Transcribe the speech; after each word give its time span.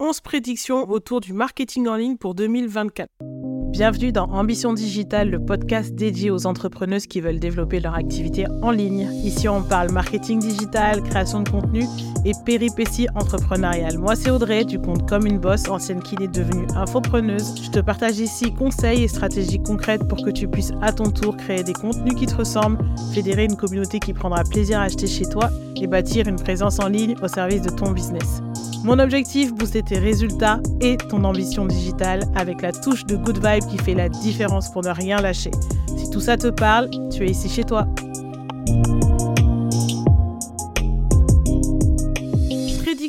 11 0.00 0.22
prédictions 0.22 0.90
autour 0.90 1.20
du 1.20 1.32
marketing 1.32 1.86
en 1.86 1.94
ligne 1.94 2.16
pour 2.16 2.34
2024. 2.34 3.08
Bienvenue 3.70 4.10
dans 4.10 4.24
Ambition 4.24 4.72
Digitale, 4.72 5.30
le 5.30 5.38
podcast 5.38 5.94
dédié 5.94 6.32
aux 6.32 6.46
entrepreneuses 6.46 7.06
qui 7.06 7.20
veulent 7.20 7.38
développer 7.38 7.78
leur 7.78 7.94
activité 7.94 8.44
en 8.62 8.72
ligne. 8.72 9.08
Ici, 9.24 9.48
on 9.48 9.62
parle 9.62 9.92
marketing 9.92 10.40
digital, 10.40 11.00
création 11.00 11.42
de 11.42 11.48
contenu 11.48 11.84
et 12.24 12.32
péripéties 12.44 13.06
entrepreneuriales. 13.14 13.98
Moi, 13.98 14.16
c'est 14.16 14.30
Audrey, 14.30 14.64
du 14.64 14.80
compte 14.80 15.08
Comme 15.08 15.26
une 15.26 15.38
Bosse, 15.38 15.68
ancienne 15.68 16.02
kiné 16.02 16.26
devenue 16.26 16.66
infopreneuse. 16.74 17.54
Je 17.62 17.70
te 17.70 17.78
partage 17.78 18.18
ici 18.18 18.52
conseils 18.52 19.04
et 19.04 19.08
stratégies 19.08 19.62
concrètes 19.62 20.08
pour 20.08 20.24
que 20.24 20.30
tu 20.30 20.48
puisses 20.48 20.72
à 20.82 20.92
ton 20.92 21.12
tour 21.12 21.36
créer 21.36 21.62
des 21.62 21.72
contenus 21.72 22.14
qui 22.16 22.26
te 22.26 22.34
ressemblent, 22.34 22.84
fédérer 23.12 23.44
une 23.44 23.56
communauté 23.56 24.00
qui 24.00 24.12
prendra 24.12 24.42
plaisir 24.42 24.80
à 24.80 24.84
acheter 24.84 25.06
chez 25.06 25.26
toi 25.26 25.50
et 25.80 25.86
bâtir 25.86 26.26
une 26.26 26.36
présence 26.36 26.80
en 26.80 26.88
ligne 26.88 27.14
au 27.22 27.28
service 27.28 27.62
de 27.62 27.70
ton 27.70 27.92
business. 27.92 28.42
Mon 28.84 28.98
objectif, 28.98 29.54
booster 29.54 29.82
tes 29.82 29.98
résultats 29.98 30.60
et 30.82 30.98
ton 30.98 31.24
ambition 31.24 31.64
digitale 31.64 32.24
avec 32.36 32.60
la 32.60 32.70
touche 32.70 33.06
de 33.06 33.16
good 33.16 33.36
vibe 33.36 33.64
qui 33.70 33.78
fait 33.78 33.94
la 33.94 34.10
différence 34.10 34.70
pour 34.70 34.82
ne 34.82 34.90
rien 34.90 35.22
lâcher. 35.22 35.50
Si 35.96 36.10
tout 36.10 36.20
ça 36.20 36.36
te 36.36 36.48
parle, 36.48 36.90
tu 37.10 37.24
es 37.24 37.30
ici 37.30 37.48
chez 37.48 37.64
toi. 37.64 37.86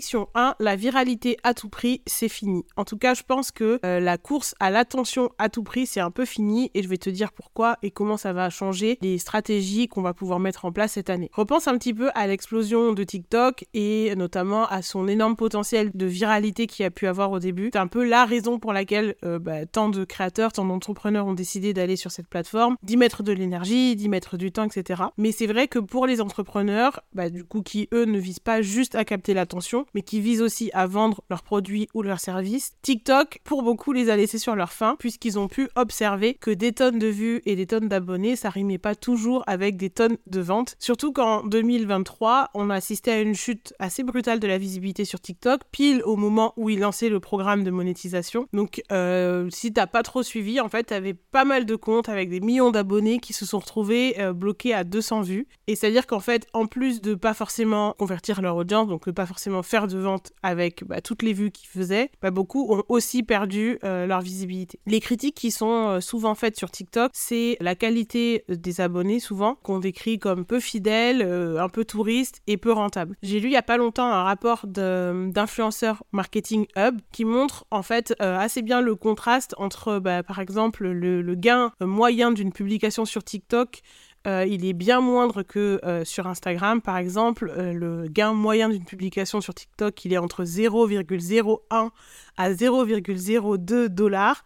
Prédiction 0.06 0.30
1, 0.36 0.58
la 0.60 0.76
viralité 0.76 1.38
à 1.42 1.56
tout 1.56 1.68
prix, 1.68 2.04
c'est 2.06 2.30
fini. 2.30 2.64
En 2.76 2.86
tout 2.86 2.96
cas, 2.96 3.16
je 3.16 3.24
pense 3.24 3.50
que 3.50 3.80
euh, 3.84 4.00
la 4.00 4.20
course 4.20 4.54
à 4.60 4.70
l'attention 4.70 5.32
à 5.40 5.50
tout 5.50 5.64
prix, 5.64 5.88
c'est 5.88 6.00
un 6.00 6.12
peu 6.12 6.26
fini 6.26 6.70
et 6.76 6.84
je 6.84 6.88
vais 6.88 7.00
te 7.00 7.10
dire 7.10 7.32
pourquoi 7.32 7.80
et 7.82 7.90
comment 7.90 8.16
ça 8.16 8.32
va 8.32 8.52
changer 8.52 9.00
les 9.02 9.18
stratégies 9.18 9.88
qu'on 9.88 10.04
va 10.04 10.14
pouvoir 10.14 10.40
mettre 10.40 10.66
en 10.66 10.72
place 10.72 10.92
cette 10.92 11.10
année. 11.10 11.32
Repense 11.34 11.68
un 11.68 11.76
petit 11.80 11.92
peu 11.92 12.12
à 12.14 12.28
l'explosion 12.28 12.94
de 12.94 13.04
TikTok 13.04 13.66
et 13.74 14.16
notamment 14.16 14.68
à 14.68 14.84
son 14.84 15.08
énorme 15.08 15.36
potentiel 15.36 15.90
de 15.96 16.06
viralité 16.06 16.68
qu'il 16.68 16.86
a 16.86 16.92
pu 16.92 17.08
avoir 17.08 17.32
au 17.32 17.40
début. 17.40 17.72
C'est 17.74 17.80
un 17.80 17.88
peu 17.88 18.08
la 18.08 18.26
raison 18.26 18.60
pour 18.60 18.74
laquelle 18.74 19.16
euh, 19.26 19.40
bah, 19.40 19.66
tant 19.66 19.90
de 19.90 20.04
créateurs, 20.04 20.54
tant 20.54 20.66
d'entrepreneurs 20.66 21.26
ont 21.26 21.34
décidé 21.34 21.74
d'aller 21.74 21.96
sur 21.96 22.12
cette 22.12 22.28
plateforme, 22.28 22.76
d'y 22.84 22.96
mettre 22.96 23.24
de 23.24 23.32
l'énergie, 23.32 23.96
d'y 23.96 24.08
mettre 24.08 24.38
du 24.38 24.52
temps, 24.52 24.66
etc. 24.66 25.02
Mais 25.18 25.32
c'est 25.32 25.48
vrai 25.48 25.68
que 25.68 25.80
pour 25.80 26.06
les 26.06 26.22
entrepreneurs, 26.22 27.00
bah, 27.14 27.32
du 27.32 27.44
coup, 27.44 27.64
qui 27.64 27.90
eux 27.92 28.06
ne 28.06 28.20
visent 28.20 28.38
pas 28.38 28.62
juste 28.62 28.94
à 28.94 29.04
capter 29.04 29.34
l'attention, 29.34 29.88
mais 29.96 30.04
qui 30.04 30.20
visent 30.20 30.42
aussi 30.42 30.70
à 30.74 30.86
vendre 30.86 31.24
leurs 31.30 31.42
produits 31.42 31.88
ou 31.96 32.04
leurs 32.04 32.20
services, 32.20 32.74
TikTok, 32.84 33.40
pour 33.44 33.64
beaucoup, 33.64 33.94
les 33.94 34.10
a 34.10 34.18
laissés 34.18 34.38
sur 34.38 34.56
leur 34.56 34.72
faim, 34.72 34.96
puisqu'ils 35.00 35.40
ont 35.40 35.48
pu 35.48 35.70
observer 35.76 36.36
que 36.36 36.52
des 36.52 36.74
tonnes 36.74 37.00
de 37.00 37.08
vues 37.08 37.42
et 37.46 37.56
des 37.56 37.66
tonnes 37.66 37.88
d'abonnés, 37.88 38.36
ça 38.36 38.50
rimait 38.50 38.78
pas 38.78 38.94
toujours 38.94 39.44
avec 39.48 39.78
des 39.78 39.90
tonnes 39.90 40.18
de 40.28 40.42
ventes. 40.42 40.76
Surtout 40.80 41.14
qu'en 41.14 41.44
2023, 41.44 42.50
on 42.54 42.70
a 42.70 42.76
assisté 42.76 43.12
à 43.12 43.22
une 43.22 43.36
chute 43.36 43.74
assez 43.80 44.04
brutale 44.04 44.40
de 44.40 44.48
la 44.48 44.58
visibilité 44.58 45.06
sur 45.06 45.22
TikTok, 45.22 45.62
pile 45.72 46.04
au 46.04 46.18
moment 46.18 46.54
où 46.58 46.70
ils 46.70 46.80
lançaient 46.80 47.10
le 47.10 47.22
programme 47.22 47.64
de 47.64 47.72
monétisation. 47.72 48.48
Donc, 48.52 48.84
euh, 48.92 49.50
si 49.50 49.72
t'as 49.72 49.88
pas 49.88 50.04
trop 50.04 50.24
suivi, 50.24 50.60
en 50.60 50.68
fait, 50.68 50.84
t'avais 50.84 51.14
pas 51.14 51.46
mal 51.46 51.66
de 51.66 51.76
comptes 51.76 52.10
avec 52.10 52.30
des 52.30 52.42
millions 52.42 52.72
d'abonnés 52.72 53.20
qui 53.20 53.32
se 53.32 53.46
sont 53.46 53.60
retrouvés 53.60 54.20
euh, 54.20 54.34
bloqués 54.34 54.74
à 54.74 54.84
200 54.84 55.22
vues. 55.22 55.48
Et 55.68 55.76
c'est-à-dire 55.76 56.06
qu'en 56.06 56.20
fait, 56.20 56.48
en 56.54 56.66
plus 56.68 57.02
de 57.02 57.16
pas 57.16 57.34
forcément 57.34 57.94
convertir 57.98 58.42
leur 58.42 58.58
audience, 58.58 58.88
donc 58.88 59.06
de 59.06 59.12
pas 59.12 59.26
forcément 59.26 59.64
faire 59.64 59.85
de 59.88 59.98
vente 59.98 60.32
avec 60.44 60.84
bah, 60.84 61.02
toutes 61.02 61.24
les 61.24 61.34
vues 61.34 61.52
qu'ils 61.52 61.70
faisaient, 61.70 62.10
beaucoup 62.32 62.74
ont 62.74 62.84
aussi 62.90 63.24
perdu 63.24 63.80
euh, 63.84 64.06
leur 64.06 64.22
visibilité. 64.22 64.80
Les 64.86 65.00
critiques 65.00 65.36
qui 65.36 65.52
sont 65.52 65.90
euh, 65.90 66.02
souvent 66.02 66.36
faites 66.36 66.58
sur 66.58 66.72
TikTok, 66.72 67.12
c'est 67.14 67.58
la 67.60 67.76
qualité 67.76 68.44
des 68.50 68.82
abonnés 68.82 69.20
souvent, 69.20 69.56
qu'on 69.56 69.80
décrit 69.80 70.20
comme 70.20 70.46
peu 70.46 70.60
fidèles, 70.60 71.22
euh, 71.22 71.62
un 71.62 71.70
peu 71.70 71.86
touristes 71.86 72.42
et 72.48 72.58
peu 72.58 72.72
rentables. 72.72 73.16
J'ai 73.24 73.40
lu 73.40 73.48
il 73.48 73.54
y 73.54 73.58
a 73.58 73.64
pas 73.64 73.78
longtemps 73.78 74.08
un 74.08 74.24
rapport 74.24 74.66
d'influenceurs 74.68 76.04
marketing 76.12 76.66
hub 76.78 77.00
qui 77.12 77.26
montre 77.26 77.66
en 77.72 77.84
fait 77.84 78.14
assez 78.20 78.62
bien 78.62 78.82
le 78.82 78.96
contraste 78.96 79.56
entre 79.58 80.00
bah, 80.00 80.24
par 80.24 80.40
exemple 80.40 80.88
le, 80.88 81.22
le 81.22 81.36
gain 81.36 81.72
moyen 81.80 82.32
d'une 82.32 82.52
publication 82.52 83.06
sur 83.06 83.24
TikTok 83.24 83.82
euh, 84.28 84.46
il 84.48 84.66
est 84.66 84.74
bien 84.74 85.02
moindre 85.02 85.44
que 85.44 85.80
euh, 85.84 86.04
sur 86.04 86.28
Instagram, 86.28 86.82
par 86.82 86.98
exemple. 86.98 87.52
Euh, 87.56 87.74
le 87.74 88.08
gain 88.08 88.34
moyen 88.34 88.70
d'une 88.70 88.86
publication 88.86 89.42
sur 89.42 89.54
TikTok, 89.54 90.04
il 90.06 90.14
est 90.14 90.18
entre 90.18 90.44
0,01 90.44 91.90
à 92.38 92.52
0,02 92.52 93.88
dollars. 93.88 94.44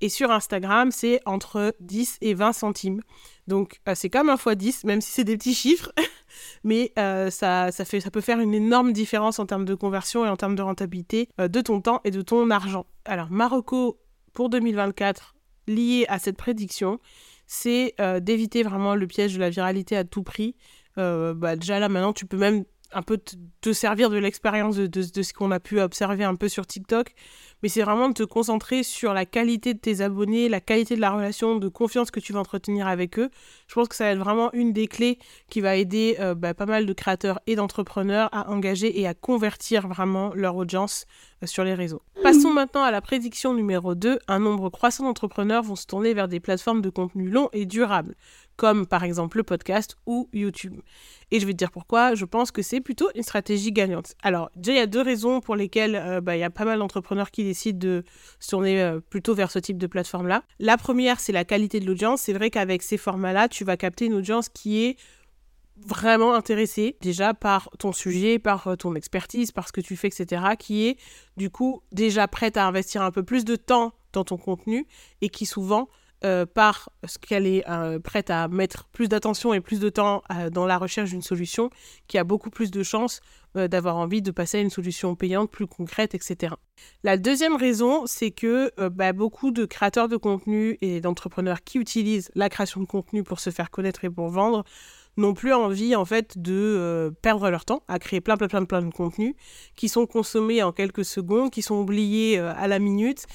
Et 0.00 0.08
sur 0.08 0.30
Instagram, 0.30 0.90
c'est 0.92 1.20
entre 1.26 1.74
10 1.80 2.18
et 2.20 2.34
20 2.34 2.52
centimes. 2.52 3.02
Donc, 3.48 3.80
c'est 3.94 4.10
comme 4.10 4.30
un 4.30 4.36
fois 4.36 4.54
10, 4.54 4.84
même 4.84 5.00
si 5.00 5.10
c'est 5.10 5.24
des 5.24 5.36
petits 5.36 5.54
chiffres. 5.54 5.92
mais 6.64 6.92
ça, 6.96 7.72
ça, 7.72 8.10
peut 8.12 8.20
faire 8.20 8.38
une 8.38 8.54
énorme 8.54 8.92
différence 8.92 9.40
en 9.40 9.46
termes 9.46 9.64
de 9.64 9.74
conversion 9.74 10.24
et 10.24 10.28
en 10.28 10.36
termes 10.36 10.54
de 10.54 10.62
rentabilité 10.62 11.28
de 11.38 11.60
ton 11.60 11.80
temps 11.80 12.00
et 12.04 12.12
de 12.12 12.22
ton 12.22 12.48
argent. 12.50 12.86
Alors, 13.06 13.28
Marocco 13.32 13.98
pour 14.34 14.50
2024, 14.50 15.34
lié 15.66 16.06
à 16.08 16.20
cette 16.20 16.36
prédiction, 16.36 17.00
c'est 17.48 17.94
euh, 17.98 18.20
d'éviter 18.20 18.62
vraiment 18.62 18.94
le 18.94 19.06
piège 19.08 19.34
de 19.34 19.40
la 19.40 19.50
viralité 19.50 19.96
à 19.96 20.04
tout 20.04 20.22
prix. 20.22 20.54
Euh, 20.98 21.34
bah, 21.34 21.56
déjà 21.56 21.80
là, 21.80 21.88
maintenant, 21.88 22.12
tu 22.12 22.26
peux 22.26 22.36
même 22.36 22.64
un 22.92 23.02
peu 23.02 23.18
te 23.60 23.72
servir 23.72 24.10
de 24.10 24.16
l'expérience 24.16 24.76
de, 24.76 25.02
ce 25.02 25.32
qu'on 25.32 25.50
a 25.50 25.60
pu 25.60 25.80
observer 25.80 26.24
un 26.24 26.36
peu 26.36 26.48
sur 26.48 26.66
TikTok, 26.66 27.12
mais 27.62 27.68
c'est 27.68 27.82
vraiment 27.82 28.08
de 28.08 28.14
te 28.14 28.22
concentrer 28.22 28.82
sur 28.82 29.12
la 29.12 29.26
qualité 29.26 29.74
de 29.74 29.78
tes 29.78 30.00
abonnés, 30.00 30.48
la 30.48 30.60
qualité 30.60 30.96
de 30.96 31.00
la 31.00 31.10
relation 31.10 31.56
de 31.56 31.68
confiance 31.68 32.10
que 32.10 32.20
tu 32.20 32.32
vas 32.32 32.40
entretenir 32.40 32.86
avec 32.86 33.18
eux. 33.18 33.30
Je 33.66 33.74
pense 33.74 33.88
que 33.88 33.96
ça 33.96 34.04
va 34.04 34.10
être 34.10 34.18
vraiment 34.18 34.52
une 34.52 34.72
des 34.72 34.86
clés 34.86 35.18
qui 35.50 35.60
va 35.60 35.76
aider 35.76 36.16
euh, 36.20 36.34
bah, 36.34 36.54
pas 36.54 36.66
mal 36.66 36.86
de 36.86 36.92
créateurs 36.92 37.40
et 37.46 37.56
d'entrepreneurs 37.56 38.28
à 38.32 38.50
engager 38.50 39.00
et 39.00 39.06
à 39.06 39.14
convertir 39.14 39.88
vraiment 39.88 40.32
leur 40.34 40.56
audience 40.56 41.06
euh, 41.42 41.46
sur 41.46 41.64
les 41.64 41.74
réseaux. 41.74 42.02
Passons 42.22 42.52
maintenant 42.52 42.82
à 42.82 42.90
la 42.90 43.00
prédiction 43.00 43.54
numéro 43.54 43.94
2. 43.94 44.18
Un 44.28 44.38
nombre 44.38 44.70
croissant 44.70 45.04
d'entrepreneurs 45.04 45.62
vont 45.62 45.76
se 45.76 45.86
tourner 45.86 46.14
vers 46.14 46.28
des 46.28 46.40
plateformes 46.40 46.80
de 46.80 46.90
contenu 46.90 47.28
long 47.28 47.48
et 47.52 47.64
durable, 47.64 48.14
comme 48.58 48.86
par 48.86 49.04
exemple 49.04 49.38
le 49.38 49.44
podcast 49.44 49.96
ou 50.04 50.28
YouTube. 50.34 50.74
Et 51.30 51.40
je 51.40 51.46
vais 51.46 51.52
te 51.52 51.58
dire 51.58 51.70
pourquoi, 51.70 52.14
je 52.14 52.24
pense 52.24 52.50
que 52.50 52.60
c'est 52.60 52.80
plutôt 52.80 53.08
une 53.14 53.22
stratégie 53.22 53.72
gagnante. 53.72 54.14
Alors, 54.22 54.50
déjà, 54.56 54.72
il 54.72 54.78
y 54.78 54.82
a 54.82 54.86
deux 54.86 55.00
raisons 55.00 55.40
pour 55.40 55.56
lesquelles 55.56 55.94
euh, 55.94 56.20
bah, 56.20 56.36
il 56.36 56.40
y 56.40 56.44
a 56.44 56.50
pas 56.50 56.64
mal 56.64 56.80
d'entrepreneurs 56.80 57.30
qui 57.30 57.44
décident 57.44 57.78
de 57.78 58.04
se 58.40 58.50
tourner 58.50 58.82
euh, 58.82 59.00
plutôt 59.00 59.34
vers 59.34 59.50
ce 59.50 59.58
type 59.58 59.78
de 59.78 59.86
plateforme-là. 59.86 60.42
La 60.58 60.76
première, 60.76 61.20
c'est 61.20 61.32
la 61.32 61.44
qualité 61.44 61.80
de 61.80 61.86
l'audience. 61.86 62.22
C'est 62.22 62.32
vrai 62.32 62.50
qu'avec 62.50 62.82
ces 62.82 62.96
formats-là, 62.96 63.48
tu 63.48 63.64
vas 63.64 63.76
capter 63.76 64.06
une 64.06 64.14
audience 64.14 64.48
qui 64.48 64.84
est 64.84 64.96
vraiment 65.86 66.34
intéressée 66.34 66.96
déjà 67.00 67.34
par 67.34 67.70
ton 67.78 67.92
sujet, 67.92 68.40
par 68.40 68.66
euh, 68.66 68.76
ton 68.76 68.96
expertise, 68.96 69.52
par 69.52 69.68
ce 69.68 69.72
que 69.72 69.80
tu 69.80 69.96
fais, 69.96 70.08
etc., 70.08 70.42
qui 70.58 70.88
est 70.88 70.98
du 71.36 71.48
coup 71.48 71.82
déjà 71.92 72.26
prête 72.26 72.56
à 72.56 72.66
investir 72.66 73.02
un 73.02 73.12
peu 73.12 73.22
plus 73.22 73.44
de 73.44 73.54
temps 73.54 73.92
dans 74.12 74.24
ton 74.24 74.36
contenu 74.36 74.86
et 75.20 75.28
qui 75.28 75.46
souvent 75.46 75.88
euh, 76.24 76.46
par 76.46 76.90
ce 77.06 77.16
qu'elle 77.16 77.46
est 77.46 77.62
euh, 77.68 78.00
prête 78.00 78.28
à 78.28 78.48
mettre 78.48 78.88
plus 78.88 79.08
d'attention 79.08 79.54
et 79.54 79.60
plus 79.60 79.78
de 79.78 79.88
temps 79.88 80.24
euh, 80.32 80.50
dans 80.50 80.66
la 80.66 80.76
recherche 80.76 81.10
d'une 81.10 81.22
solution, 81.22 81.70
qui 82.08 82.18
a 82.18 82.24
beaucoup 82.24 82.50
plus 82.50 82.72
de 82.72 82.82
chances 82.82 83.20
d'avoir 83.54 83.96
envie 83.96 84.22
de 84.22 84.30
passer 84.30 84.58
à 84.58 84.60
une 84.60 84.70
solution 84.70 85.16
payante 85.16 85.50
plus 85.50 85.66
concrète, 85.66 86.14
etc. 86.14 86.54
La 87.02 87.16
deuxième 87.16 87.56
raison, 87.56 88.06
c'est 88.06 88.30
que 88.30 88.70
bah, 88.90 89.12
beaucoup 89.12 89.50
de 89.50 89.64
créateurs 89.64 90.06
de 90.06 90.16
contenu 90.16 90.76
et 90.80 91.00
d'entrepreneurs 91.00 91.64
qui 91.64 91.78
utilisent 91.78 92.30
la 92.36 92.50
création 92.50 92.80
de 92.80 92.86
contenu 92.86 93.24
pour 93.24 93.40
se 93.40 93.50
faire 93.50 93.70
connaître 93.70 94.04
et 94.04 94.10
pour 94.10 94.28
vendre 94.28 94.64
n'ont 95.16 95.34
plus 95.34 95.52
envie 95.54 95.96
en 95.96 96.04
fait 96.04 96.38
de 96.38 97.12
perdre 97.22 97.50
leur 97.50 97.64
temps 97.64 97.82
à 97.88 97.98
créer 97.98 98.20
plein 98.20 98.36
plein 98.36 98.46
plein 98.46 98.64
plein 98.64 98.82
de 98.82 98.94
contenus 98.94 99.34
qui 99.74 99.88
sont 99.88 100.06
consommés 100.06 100.62
en 100.62 100.70
quelques 100.70 101.06
secondes, 101.06 101.50
qui 101.50 101.62
sont 101.62 101.76
oubliés 101.76 102.38
à 102.38 102.68
la 102.68 102.78
minute 102.78 103.26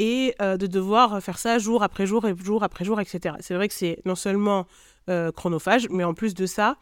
et 0.00 0.34
euh, 0.40 0.56
de 0.56 0.66
devoir 0.66 1.22
faire 1.22 1.38
ça 1.38 1.58
jour 1.58 1.82
après 1.82 2.06
jour 2.06 2.26
et 2.26 2.34
jour 2.42 2.64
après 2.64 2.84
jour, 2.84 3.00
etc. 3.00 3.36
C'est 3.40 3.54
vrai 3.54 3.68
que 3.68 3.74
c'est 3.74 4.00
non 4.06 4.14
seulement 4.14 4.66
euh, 5.10 5.30
chronophage, 5.30 5.88
mais 5.90 6.04
en 6.04 6.14
plus 6.14 6.32
de 6.32 6.46
ça, 6.46 6.78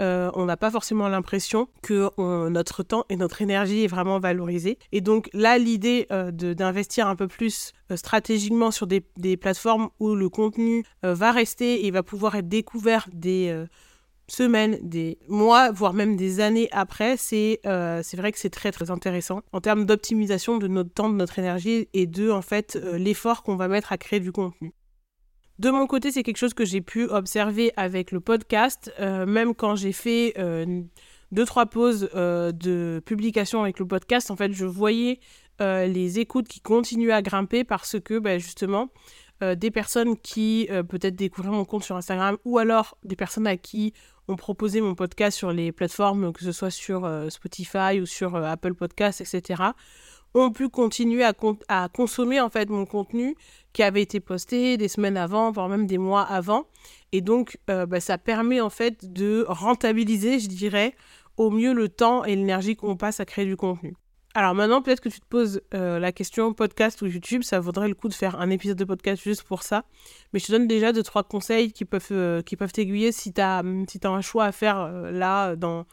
euh, 0.00 0.30
on 0.34 0.46
n'a 0.46 0.56
pas 0.56 0.70
forcément 0.70 1.06
l'impression 1.06 1.68
que 1.82 2.08
notre 2.48 2.82
temps 2.82 3.04
et 3.10 3.16
notre 3.16 3.42
énergie 3.42 3.84
est 3.84 3.88
vraiment 3.88 4.18
valorisé. 4.18 4.78
Et 4.90 5.02
donc 5.02 5.28
là, 5.34 5.58
l'idée 5.58 6.06
d'investir 6.32 7.06
un 7.06 7.14
peu 7.14 7.28
plus 7.28 7.74
stratégiquement 7.94 8.70
sur 8.70 8.86
des, 8.86 9.04
des, 9.18 9.36
plateformes 9.36 9.90
où 10.00 10.14
le 10.14 10.30
contenu 10.30 10.82
va 11.02 11.30
rester 11.30 11.84
et 11.84 11.90
va 11.90 12.02
pouvoir 12.02 12.36
être 12.36 12.48
découvert 12.48 13.06
des 13.12 13.66
semaines, 14.32 14.78
des 14.82 15.18
mois, 15.28 15.70
voire 15.72 15.92
même 15.92 16.16
des 16.16 16.40
années 16.40 16.68
après, 16.72 17.16
c'est 17.18 17.60
euh, 17.66 18.02
vrai 18.14 18.32
que 18.32 18.38
c'est 18.38 18.50
très 18.50 18.72
très 18.72 18.90
intéressant 18.90 19.42
en 19.52 19.60
termes 19.60 19.84
d'optimisation 19.84 20.56
de 20.56 20.68
notre 20.68 20.92
temps, 20.92 21.10
de 21.10 21.14
notre 21.14 21.38
énergie 21.38 21.88
et 21.92 22.06
de 22.06 22.30
en 22.30 22.40
fait 22.40 22.76
euh, 22.76 22.96
l'effort 22.96 23.42
qu'on 23.42 23.56
va 23.56 23.68
mettre 23.68 23.92
à 23.92 23.98
créer 23.98 24.20
du 24.20 24.32
contenu. 24.32 24.72
De 25.58 25.70
mon 25.70 25.86
côté, 25.86 26.10
c'est 26.10 26.22
quelque 26.22 26.38
chose 26.38 26.54
que 26.54 26.64
j'ai 26.64 26.80
pu 26.80 27.04
observer 27.04 27.72
avec 27.76 28.10
le 28.10 28.20
podcast, 28.20 28.90
euh, 29.00 29.26
même 29.26 29.54
quand 29.54 29.76
j'ai 29.76 29.92
fait 29.92 30.34
deux 31.30 31.44
trois 31.44 31.66
pauses 31.66 32.10
de 32.14 33.02
publication 33.04 33.62
avec 33.62 33.78
le 33.78 33.86
podcast. 33.86 34.30
En 34.30 34.36
fait, 34.36 34.52
je 34.52 34.64
voyais 34.64 35.20
les 35.60 36.18
écoutes 36.18 36.48
qui 36.48 36.60
continuaient 36.60 37.12
à 37.12 37.22
grimper 37.22 37.64
parce 37.64 38.00
que 38.00 38.18
bah, 38.18 38.38
justement 38.38 38.88
des 39.40 39.70
personnes 39.70 40.16
qui 40.16 40.68
peut-être 40.88 41.14
découvraient 41.14 41.50
mon 41.50 41.64
compte 41.64 41.84
sur 41.84 41.96
Instagram 41.96 42.38
ou 42.44 42.58
alors 42.58 42.98
des 43.04 43.14
personnes 43.14 43.46
à 43.46 43.56
qui 43.56 43.92
ont 44.28 44.36
proposé 44.36 44.80
mon 44.80 44.94
podcast 44.94 45.36
sur 45.36 45.52
les 45.52 45.72
plateformes, 45.72 46.32
que 46.32 46.44
ce 46.44 46.52
soit 46.52 46.70
sur 46.70 47.04
euh, 47.04 47.28
Spotify 47.28 48.00
ou 48.00 48.06
sur 48.06 48.36
euh, 48.36 48.44
Apple 48.44 48.74
Podcasts, 48.74 49.20
etc., 49.20 49.62
ont 50.34 50.50
pu 50.50 50.70
continuer 50.70 51.24
à, 51.24 51.88
consommer 51.88 52.40
en 52.40 52.48
fait 52.48 52.70
mon 52.70 52.86
contenu 52.86 53.36
qui 53.74 53.82
avait 53.82 54.00
été 54.00 54.18
posté 54.18 54.78
des 54.78 54.88
semaines 54.88 55.18
avant, 55.18 55.50
voire 55.50 55.68
même 55.68 55.86
des 55.86 55.98
mois 55.98 56.22
avant. 56.22 56.66
Et 57.12 57.20
donc, 57.20 57.58
euh, 57.68 57.84
bah, 57.84 58.00
ça 58.00 58.16
permet 58.16 58.60
en 58.60 58.70
fait 58.70 59.12
de 59.12 59.44
rentabiliser, 59.46 60.38
je 60.38 60.48
dirais, 60.48 60.94
au 61.36 61.50
mieux 61.50 61.74
le 61.74 61.90
temps 61.90 62.24
et 62.24 62.34
l'énergie 62.34 62.76
qu'on 62.76 62.96
passe 62.96 63.20
à 63.20 63.26
créer 63.26 63.44
du 63.44 63.56
contenu. 63.56 63.94
Alors 64.34 64.54
maintenant, 64.54 64.80
peut-être 64.80 65.00
que 65.00 65.08
tu 65.08 65.20
te 65.20 65.26
poses 65.26 65.60
euh, 65.74 65.98
la 65.98 66.10
question 66.12 66.52
podcast 66.54 67.02
ou 67.02 67.06
YouTube, 67.06 67.42
ça 67.42 67.60
vaudrait 67.60 67.88
le 67.88 67.94
coup 67.94 68.08
de 68.08 68.14
faire 68.14 68.40
un 68.40 68.48
épisode 68.50 68.78
de 68.78 68.84
podcast 68.84 69.22
juste 69.22 69.42
pour 69.42 69.62
ça. 69.62 69.84
Mais 70.32 70.40
je 70.40 70.46
te 70.46 70.52
donne 70.52 70.66
déjà 70.66 70.92
deux, 70.92 71.02
trois 71.02 71.22
conseils 71.22 71.72
qui 71.72 71.84
peuvent, 71.84 72.06
euh, 72.12 72.40
qui 72.42 72.56
peuvent 72.56 72.72
t'aiguiller 72.72 73.12
si 73.12 73.32
tu 73.32 73.40
as, 73.40 73.62
un 73.62 74.20
choix 74.20 74.44
à 74.44 74.52
faire 74.52 74.88
là, 75.10 75.54
dans, 75.56 75.86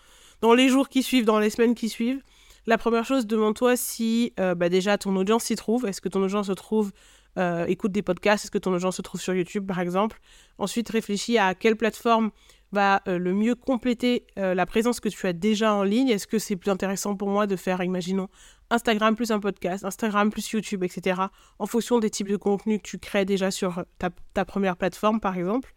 les 0.55 0.69
jours 0.69 0.87
qui 0.87 1.03
suivent, 1.03 1.25
dans 1.25 1.39
les 1.39 1.49
semaines 1.49 1.75
qui 1.75 1.89
suivent. 1.89 2.21
La 2.65 2.77
première 2.77 3.05
chose, 3.05 3.25
demande-toi 3.25 3.75
si 3.75 4.33
bah, 4.37 4.69
déjà 4.69 4.97
ton 4.97 5.15
audience 5.15 5.45
s'y 5.45 5.55
trouve. 5.55 5.85
Est-ce 5.85 6.01
que 6.01 6.09
ton 6.09 6.21
audience 6.21 6.47
se 6.47 6.53
trouve 6.53 6.91
euh, 7.37 7.65
écoute 7.67 7.91
des 7.91 8.01
podcasts, 8.01 8.45
est-ce 8.45 8.51
que 8.51 8.57
ton 8.57 8.73
audience 8.73 8.97
se 8.97 9.01
trouve 9.01 9.21
sur 9.21 9.33
YouTube 9.33 9.65
par 9.65 9.79
exemple? 9.79 10.19
Ensuite, 10.57 10.89
réfléchis 10.89 11.37
à 11.37 11.55
quelle 11.55 11.75
plateforme 11.75 12.31
va 12.71 13.01
euh, 13.07 13.17
le 13.17 13.33
mieux 13.33 13.55
compléter 13.55 14.25
euh, 14.37 14.53
la 14.53 14.65
présence 14.65 14.99
que 14.99 15.09
tu 15.09 15.27
as 15.27 15.33
déjà 15.33 15.73
en 15.73 15.83
ligne? 15.83 16.09
Est-ce 16.09 16.27
que 16.27 16.39
c'est 16.39 16.55
plus 16.55 16.71
intéressant 16.71 17.15
pour 17.15 17.29
moi 17.29 17.47
de 17.47 17.55
faire, 17.55 17.83
imaginons, 17.83 18.27
Instagram 18.69 19.15
plus 19.15 19.31
un 19.31 19.39
podcast, 19.39 19.83
Instagram 19.83 20.29
plus 20.29 20.51
YouTube, 20.51 20.83
etc. 20.83 21.21
en 21.57 21.65
fonction 21.65 21.99
des 21.99 22.09
types 22.09 22.29
de 22.29 22.37
contenus 22.37 22.79
que 22.81 22.87
tu 22.87 22.99
crées 22.99 23.25
déjà 23.25 23.51
sur 23.51 23.83
ta, 23.97 24.45
première 24.45 24.77
plateforme 24.77 25.19
par 25.19 25.37
exemple? 25.37 25.73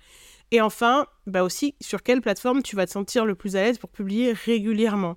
Et 0.50 0.61
enfin, 0.61 1.06
bah 1.27 1.43
aussi, 1.44 1.75
sur 1.81 2.03
quelle 2.03 2.21
plateforme 2.21 2.62
tu 2.62 2.77
vas 2.77 2.85
te 2.85 2.91
sentir 2.91 3.25
le 3.25 3.35
plus 3.35 3.56
à 3.56 3.62
l'aise 3.62 3.79
pour 3.79 3.88
publier 3.88 4.33
régulièrement? 4.33 5.17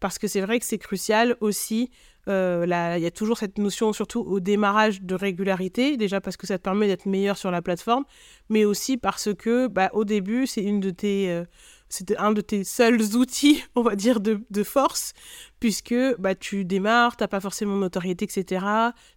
Parce 0.00 0.18
que 0.18 0.26
c'est 0.26 0.40
vrai 0.40 0.58
que 0.58 0.66
c'est 0.66 0.78
crucial 0.78 1.36
aussi 1.40 1.90
euh, 2.28 2.64
il 2.96 3.02
y 3.02 3.06
a 3.06 3.10
toujours 3.10 3.38
cette 3.38 3.58
notion, 3.58 3.92
surtout 3.92 4.20
au 4.20 4.40
démarrage, 4.40 5.02
de 5.02 5.14
régularité, 5.14 5.96
déjà 5.96 6.20
parce 6.20 6.36
que 6.36 6.46
ça 6.46 6.58
te 6.58 6.62
permet 6.62 6.86
d'être 6.86 7.06
meilleur 7.06 7.36
sur 7.36 7.50
la 7.50 7.62
plateforme, 7.62 8.04
mais 8.48 8.64
aussi 8.64 8.96
parce 8.96 9.34
que 9.34 9.66
bah, 9.66 9.90
au 9.92 10.04
début, 10.04 10.46
c'est 10.46 10.62
une 10.62 10.80
de 10.80 10.90
tes, 10.90 11.30
euh, 11.30 11.44
c'était 11.88 12.16
un 12.16 12.32
de 12.32 12.40
tes 12.40 12.64
seuls 12.64 13.00
outils, 13.16 13.62
on 13.74 13.82
va 13.82 13.94
dire, 13.96 14.20
de, 14.20 14.40
de 14.50 14.62
force, 14.62 15.12
puisque 15.60 15.94
bah, 16.18 16.34
tu 16.34 16.64
démarres, 16.64 17.16
t'as 17.16 17.28
pas 17.28 17.40
forcément 17.40 17.76
notoriété, 17.76 18.24
etc. 18.24 18.64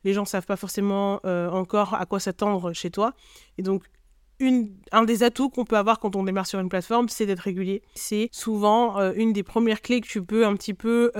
Les 0.03 0.13
gens 0.13 0.25
savent 0.25 0.45
pas 0.45 0.57
forcément 0.57 1.21
euh, 1.25 1.49
encore 1.49 1.93
à 1.93 2.05
quoi 2.05 2.19
s'attendre 2.19 2.73
chez 2.73 2.91
toi. 2.91 3.13
Et 3.57 3.63
donc, 3.63 3.83
un 4.39 5.03
des 5.03 5.23
atouts 5.23 5.49
qu'on 5.49 5.65
peut 5.65 5.77
avoir 5.77 5.99
quand 5.99 6.15
on 6.15 6.23
démarre 6.23 6.47
sur 6.47 6.59
une 6.59 6.69
plateforme, 6.69 7.09
c'est 7.09 7.25
d'être 7.25 7.39
régulier. 7.39 7.81
C'est 7.95 8.29
souvent 8.31 8.97
une 9.13 9.33
des 9.33 9.43
premières 9.43 9.81
clés 9.81 10.01
que 10.01 10.07
tu 10.07 10.23
peux 10.23 10.45
un 10.45 10.55
petit 10.55 10.73
peu 10.73 11.11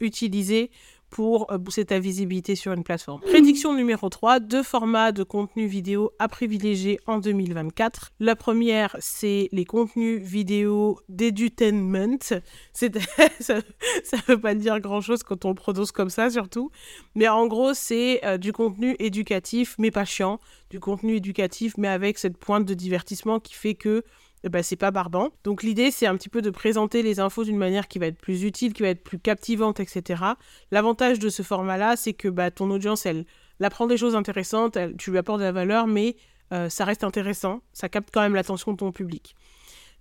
utiliser 0.00 0.70
pour 1.12 1.52
euh, 1.52 1.58
booster 1.58 1.84
ta 1.84 2.00
visibilité 2.00 2.56
sur 2.56 2.72
une 2.72 2.82
plateforme. 2.82 3.20
Prédiction 3.20 3.74
numéro 3.74 4.08
3, 4.08 4.40
deux 4.40 4.62
formats 4.62 5.12
de 5.12 5.22
contenu 5.22 5.66
vidéo 5.66 6.10
à 6.18 6.26
privilégier 6.26 6.98
en 7.06 7.18
2024. 7.18 8.12
La 8.18 8.34
première, 8.34 8.96
c'est 8.98 9.48
les 9.52 9.66
contenus 9.66 10.20
vidéo 10.22 10.98
d'edutainment. 11.08 12.18
ça 12.72 12.86
ne 12.86 14.26
veut 14.26 14.40
pas 14.40 14.54
dire 14.54 14.80
grand-chose 14.80 15.22
quand 15.22 15.44
on 15.44 15.50
le 15.50 15.54
prononce 15.54 15.92
comme 15.92 16.10
ça, 16.10 16.30
surtout. 16.30 16.70
Mais 17.14 17.28
en 17.28 17.46
gros, 17.46 17.74
c'est 17.74 18.24
euh, 18.24 18.38
du 18.38 18.52
contenu 18.52 18.96
éducatif, 18.98 19.76
mais 19.78 19.90
pas 19.90 20.06
chiant. 20.06 20.40
Du 20.70 20.80
contenu 20.80 21.16
éducatif, 21.16 21.74
mais 21.76 21.88
avec 21.88 22.18
cette 22.18 22.38
pointe 22.38 22.64
de 22.64 22.72
divertissement 22.72 23.38
qui 23.38 23.52
fait 23.52 23.74
que 23.74 24.02
eh 24.44 24.48
ben, 24.48 24.62
c'est 24.62 24.76
pas 24.76 24.90
barbant. 24.90 25.30
Donc 25.44 25.62
l'idée, 25.62 25.90
c'est 25.90 26.06
un 26.06 26.16
petit 26.16 26.28
peu 26.28 26.42
de 26.42 26.50
présenter 26.50 27.02
les 27.02 27.20
infos 27.20 27.44
d'une 27.44 27.56
manière 27.56 27.88
qui 27.88 27.98
va 27.98 28.06
être 28.06 28.18
plus 28.18 28.42
utile, 28.44 28.72
qui 28.72 28.82
va 28.82 28.88
être 28.88 29.04
plus 29.04 29.18
captivante, 29.18 29.80
etc. 29.80 30.22
L'avantage 30.70 31.18
de 31.18 31.28
ce 31.28 31.42
format-là, 31.42 31.96
c'est 31.96 32.12
que 32.12 32.28
bah, 32.28 32.50
ton 32.50 32.70
audience, 32.70 33.06
elle, 33.06 33.24
apprend 33.60 33.86
des 33.86 33.96
choses 33.96 34.16
intéressantes, 34.16 34.76
tu 34.98 35.12
lui 35.12 35.18
apportes 35.18 35.38
de 35.38 35.44
la 35.44 35.52
valeur, 35.52 35.86
mais 35.86 36.16
euh, 36.52 36.68
ça 36.68 36.84
reste 36.84 37.04
intéressant, 37.04 37.62
ça 37.72 37.88
capte 37.88 38.10
quand 38.12 38.20
même 38.20 38.34
l'attention 38.34 38.72
de 38.72 38.76
ton 38.76 38.90
public. 38.90 39.36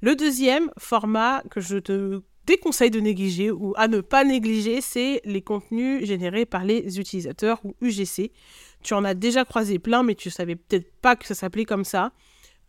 Le 0.02 0.16
deuxième 0.16 0.72
format 0.80 1.44
que 1.52 1.62
je 1.62 1.78
te 1.78 2.22
déconseille 2.48 2.90
de 2.90 3.00
négliger 3.00 3.52
ou 3.52 3.74
à 3.78 3.88
ne 3.88 4.02
pas 4.02 4.24
négliger, 4.24 4.82
c'est 4.82 5.22
les 5.26 5.42
contenus 5.42 6.06
générés 6.06 6.46
par 6.46 6.66
les 6.66 7.00
utilisateurs 7.00 7.60
ou 7.64 7.76
UGC. 7.82 8.32
Tu 8.84 8.94
en 8.96 9.04
as 9.04 9.14
déjà 9.14 9.46
croisé 9.46 9.78
plein, 9.78 10.02
mais 10.02 10.16
tu 10.16 10.30
savais 10.30 10.56
peut-être 10.56 10.92
pas 11.02 11.16
que 11.16 11.28
ça 11.28 11.36
s'appelait 11.36 11.66
comme 11.66 11.86
ça. 11.86 12.12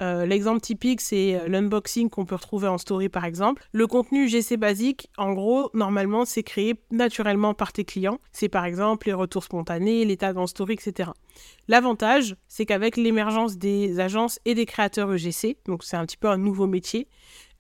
Euh, 0.03 0.27
l'exemple 0.27 0.61
typique, 0.61 1.01
c'est 1.01 1.37
euh, 1.37 1.49
l'unboxing 1.49 2.11
qu'on 2.11 2.25
peut 2.25 2.35
retrouver 2.35 2.67
en 2.67 2.77
story 2.77 3.09
par 3.09 3.25
exemple. 3.25 3.63
Le 3.73 3.87
contenu 3.87 4.29
GC 4.29 4.57
basique, 4.57 5.09
en 5.17 5.33
gros, 5.33 5.71
normalement, 5.75 6.25
c'est 6.25 6.43
créé 6.43 6.75
naturellement 6.91 7.55
par 7.55 7.73
tes 7.73 7.85
clients. 7.85 8.19
C'est 8.33 8.49
par 8.49 8.65
exemple 8.65 9.07
les 9.07 9.13
retours 9.13 9.45
spontanés, 9.45 10.05
les 10.05 10.17
tags 10.17 10.37
en 10.37 10.49
story, 10.49 10.75
etc. 10.75 11.11
L'avantage, 11.69 12.35
c'est 12.49 12.67
qu'avec 12.67 12.97
l'émergence 12.97 13.59
des 13.59 14.01
agences 14.01 14.41
et 14.45 14.55
des 14.55 14.67
créateurs 14.67 15.13
EGC, 15.15 15.59
donc 15.67 15.85
c'est 15.85 15.97
un 15.97 16.05
petit 16.05 16.17
peu 16.17 16.29
un 16.29 16.39
nouveau 16.39 16.67
métier, 16.67 17.07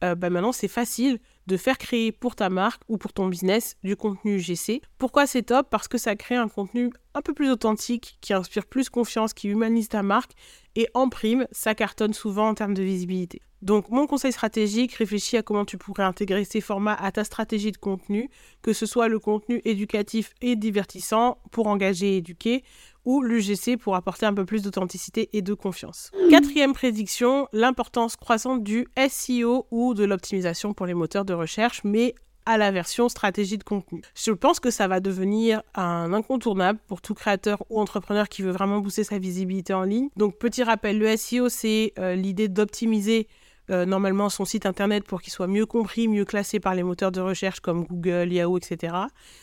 euh, 0.02 0.16
bah 0.16 0.30
maintenant 0.30 0.52
c'est 0.52 0.68
facile 0.68 1.20
de 1.46 1.56
faire 1.56 1.78
créer 1.78 2.12
pour 2.12 2.36
ta 2.36 2.50
marque 2.50 2.82
ou 2.88 2.98
pour 2.98 3.12
ton 3.12 3.28
business 3.28 3.76
du 3.82 3.96
contenu 3.96 4.38
GC. 4.38 4.80
Pourquoi 4.98 5.26
c'est 5.26 5.42
top? 5.42 5.68
Parce 5.70 5.88
que 5.88 5.98
ça 5.98 6.16
crée 6.16 6.36
un 6.36 6.48
contenu 6.48 6.90
un 7.14 7.22
peu 7.22 7.34
plus 7.34 7.50
authentique, 7.50 8.18
qui 8.20 8.32
inspire 8.32 8.66
plus 8.66 8.88
confiance, 8.88 9.34
qui 9.34 9.48
humanise 9.48 9.88
ta 9.88 10.02
marque 10.02 10.32
et 10.76 10.88
en 10.94 11.08
prime, 11.08 11.46
ça 11.50 11.74
cartonne 11.74 12.14
souvent 12.14 12.48
en 12.48 12.54
termes 12.54 12.74
de 12.74 12.82
visibilité. 12.82 13.42
Donc 13.62 13.90
mon 13.90 14.08
conseil 14.08 14.32
stratégique, 14.32 14.94
réfléchis 14.94 15.36
à 15.36 15.42
comment 15.42 15.64
tu 15.64 15.78
pourrais 15.78 16.02
intégrer 16.02 16.44
ces 16.44 16.60
formats 16.60 16.94
à 16.94 17.12
ta 17.12 17.22
stratégie 17.22 17.70
de 17.70 17.76
contenu, 17.76 18.28
que 18.60 18.72
ce 18.72 18.86
soit 18.86 19.06
le 19.06 19.20
contenu 19.20 19.62
éducatif 19.64 20.32
et 20.40 20.56
divertissant 20.56 21.38
pour 21.52 21.68
engager 21.68 22.14
et 22.14 22.16
éduquer, 22.16 22.64
ou 23.04 23.22
l'UGC 23.22 23.76
pour 23.76 23.96
apporter 23.96 24.26
un 24.26 24.34
peu 24.34 24.44
plus 24.44 24.62
d'authenticité 24.62 25.28
et 25.32 25.42
de 25.42 25.54
confiance. 25.54 26.10
Quatrième 26.30 26.72
prédiction, 26.72 27.48
l'importance 27.52 28.16
croissante 28.16 28.62
du 28.62 28.86
SEO 29.08 29.66
ou 29.70 29.94
de 29.94 30.04
l'optimisation 30.04 30.72
pour 30.74 30.86
les 30.86 30.94
moteurs 30.94 31.24
de 31.24 31.34
recherche, 31.34 31.82
mais 31.84 32.14
à 32.46 32.58
la 32.58 32.70
version 32.70 33.08
stratégie 33.08 33.58
de 33.58 33.62
contenu. 33.62 34.02
Je 34.14 34.32
pense 34.32 34.60
que 34.60 34.70
ça 34.70 34.88
va 34.88 35.00
devenir 35.00 35.62
un 35.74 36.12
incontournable 36.12 36.78
pour 36.86 37.00
tout 37.00 37.14
créateur 37.14 37.62
ou 37.70 37.80
entrepreneur 37.80 38.28
qui 38.28 38.42
veut 38.42 38.50
vraiment 38.50 38.78
booster 38.78 39.04
sa 39.04 39.18
visibilité 39.18 39.74
en 39.74 39.84
ligne. 39.84 40.08
Donc 40.16 40.38
petit 40.38 40.62
rappel, 40.62 40.98
le 40.98 41.16
SEO 41.16 41.48
c'est 41.48 41.92
euh, 41.98 42.14
l'idée 42.14 42.48
d'optimiser 42.48 43.28
euh, 43.70 43.86
normalement 43.86 44.28
son 44.28 44.44
site 44.44 44.66
internet 44.66 45.04
pour 45.04 45.22
qu'il 45.22 45.32
soit 45.32 45.46
mieux 45.46 45.66
compris, 45.66 46.08
mieux 46.08 46.24
classé 46.24 46.58
par 46.58 46.74
les 46.74 46.82
moteurs 46.82 47.12
de 47.12 47.20
recherche 47.20 47.60
comme 47.60 47.84
Google, 47.84 48.32
Yahoo, 48.32 48.58
etc. 48.58 48.96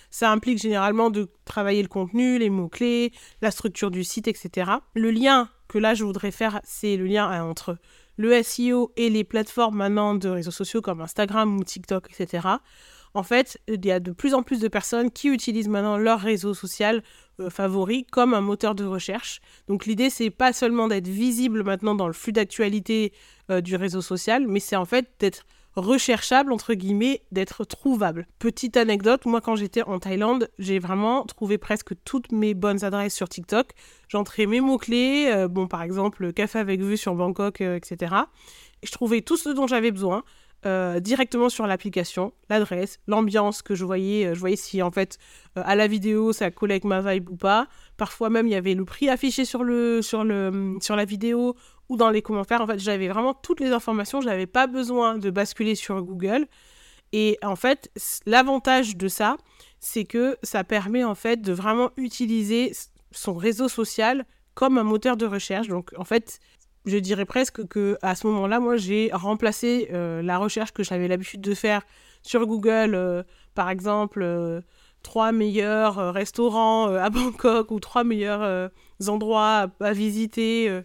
Ça 0.10 0.32
implique 0.32 0.60
généralement 0.60 1.10
de 1.10 1.30
travailler 1.46 1.82
le 1.82 1.88
contenu, 1.88 2.38
les 2.38 2.50
mots-clés, 2.50 3.14
la 3.42 3.52
structure 3.52 3.92
du 3.92 4.04
site, 4.04 4.28
etc. 4.28 4.72
Le 4.94 5.12
lien 5.12 5.50
que 5.68 5.78
là 5.78 5.94
je 5.94 6.04
voudrais 6.04 6.32
faire, 6.32 6.60
c'est 6.64 6.98
le 6.98 7.06
lien 7.06 7.32
euh, 7.32 7.50
entre 7.50 7.78
le 8.18 8.44
SEO 8.44 8.92
et 8.98 9.10
les 9.10 9.24
plateformes 9.24 9.78
maintenant 9.78 10.16
de 10.16 10.28
réseaux 10.28 10.52
sociaux 10.52 10.82
comme 10.82 11.00
Instagram 11.00 11.58
ou 11.58 11.64
TikTok, 11.64 12.08
etc. 12.12 12.48
En 13.14 13.24
fait, 13.24 13.60
il 13.68 13.84
y 13.86 13.92
a 13.92 14.00
de 14.00 14.12
plus 14.12 14.34
en 14.34 14.44
plus 14.44 14.60
de 14.60 14.68
personnes 14.68 15.10
qui 15.10 15.30
utilisent 15.30 15.70
maintenant 15.70 15.98
leur 15.98 16.20
réseau 16.20 16.54
social 16.54 17.02
euh, 17.40 17.50
favori 17.50 18.06
comme 18.06 18.34
un 18.34 18.42
moteur 18.42 18.76
de 18.76 18.84
recherche. 18.84 19.42
Donc 19.68 19.86
l'idée, 19.86 20.10
c'est 20.10 20.30
pas 20.30 20.54
seulement 20.54 20.88
d'être 20.88 21.08
visible 21.08 21.64
maintenant 21.64 21.96
dans 21.96 22.08
le 22.08 22.14
flux 22.14 22.32
d'actualité 22.32 23.14
euh, 23.50 23.62
du 23.62 23.76
réseau 23.76 24.02
social, 24.02 24.48
mais 24.48 24.60
c'est 24.60 24.76
en 24.76 24.86
fait 24.86 25.08
d'être 25.20 25.46
recherchable, 25.76 26.52
entre 26.52 26.74
guillemets, 26.74 27.22
d'être 27.32 27.64
trouvable. 27.64 28.28
Petite 28.40 28.76
anecdote, 28.76 29.26
moi 29.26 29.40
quand 29.40 29.56
j'étais 29.56 29.84
en 29.84 30.00
Thaïlande, 30.00 30.50
j'ai 30.60 30.80
vraiment 30.80 31.26
trouvé 31.26 31.58
presque 31.58 31.94
toutes 32.04 32.32
mes 32.32 32.54
bonnes 32.54 32.84
adresses 32.84 33.16
sur 33.16 33.30
TikTok. 33.30 33.72
J'entrais 34.08 34.46
mes 34.46 34.62
mots-clés, 34.62 35.32
euh, 35.32 35.48
bon 35.48 35.68
par 35.68 35.82
exemple, 35.84 36.34
café 36.34 36.60
avec 36.60 36.82
vue 36.82 36.98
sur 36.98 37.16
Bangkok, 37.16 37.62
etc. 37.62 38.16
Et 38.82 38.88
je 38.88 38.92
trouvais 38.92 39.22
tout 39.22 39.38
ce 39.38 39.50
dont 39.50 39.68
j'avais 39.68 39.92
besoin. 39.92 40.24
Euh, 40.66 41.00
directement 41.00 41.48
sur 41.48 41.66
l'application, 41.68 42.34
l'adresse, 42.50 43.00
l'ambiance 43.08 43.62
que 43.62 43.76
je 43.76 43.86
voyais, 43.86 44.26
euh, 44.26 44.34
je 44.34 44.42
voyais 44.42 44.58
si 44.58 44.82
en 44.82 44.92
fait 44.92 45.18
euh, 45.58 45.62
à 45.64 45.74
la 45.76 45.88
vidéo 45.88 46.34
ça 46.34 46.52
collait 46.52 46.74
avec 46.74 46.84
ma 46.84 47.00
vibe 47.00 47.30
ou 47.30 47.38
pas. 47.38 47.70
Parfois 47.96 48.30
même 48.30 48.46
il 48.46 48.52
y 48.52 48.56
avait 48.56 48.74
le 48.74 48.84
prix 48.84 49.10
affiché 49.10 49.46
sur 49.46 49.64
le 49.64 50.02
sur 50.02 50.26
le 50.26 50.76
sur 50.82 50.98
la 50.98 51.06
vidéo 51.06 51.56
ou 51.88 51.96
dans 51.96 52.10
les 52.10 52.22
commentaires. 52.22 52.60
En 52.60 52.68
fait, 52.68 52.78
j'avais 52.78 53.08
vraiment 53.08 53.34
toutes 53.34 53.62
les 53.62 53.72
informations, 53.72 54.20
je 54.20 54.28
n'avais 54.28 54.48
pas 54.48 54.68
besoin 54.68 55.18
de 55.18 55.30
basculer 55.30 55.76
sur 55.76 56.02
Google. 56.04 56.46
Et 57.14 57.40
en 57.42 57.56
fait, 57.56 57.90
l'avantage 58.26 58.98
de 58.98 59.08
ça, 59.08 59.38
c'est 59.80 60.04
que 60.04 60.38
ça 60.44 60.66
permet 60.66 61.06
en 61.06 61.16
fait 61.16 61.42
de 61.42 61.54
vraiment 61.54 61.92
utiliser 61.96 62.74
son 63.12 63.34
réseau 63.34 63.70
social 63.70 64.26
comme 64.54 64.78
un 64.78 64.84
moteur 64.84 65.16
de 65.16 65.26
recherche. 65.26 65.70
Donc 65.70 65.92
en 65.98 66.04
fait, 66.04 66.40
je 66.90 66.98
dirais 66.98 67.26
presque 67.26 67.68
que 67.68 67.98
à 68.02 68.16
ce 68.16 68.28
moment-là, 68.28 68.60
moi, 68.60 68.78
j'ai 68.78 69.10
remplacé 69.14 69.90
euh, 69.94 70.22
la 70.22 70.38
recherche 70.38 70.72
que 70.72 70.84
j'avais 70.84 71.08
l'habitude 71.08 71.42
de 71.42 71.54
faire 71.54 71.82
sur 72.22 72.46
Google, 72.46 72.96
euh, 72.96 73.24
par 73.56 73.70
exemple, 73.70 74.22
euh, 74.22 74.62
trois 75.04 75.32
meilleurs 75.32 76.14
restaurants 76.14 76.88
à 76.88 77.10
Bangkok 77.12 77.72
ou 77.72 77.80
trois 77.80 78.04
meilleurs 78.04 78.72
endroits 79.08 79.68
à, 79.80 79.94
visiter 79.94 80.82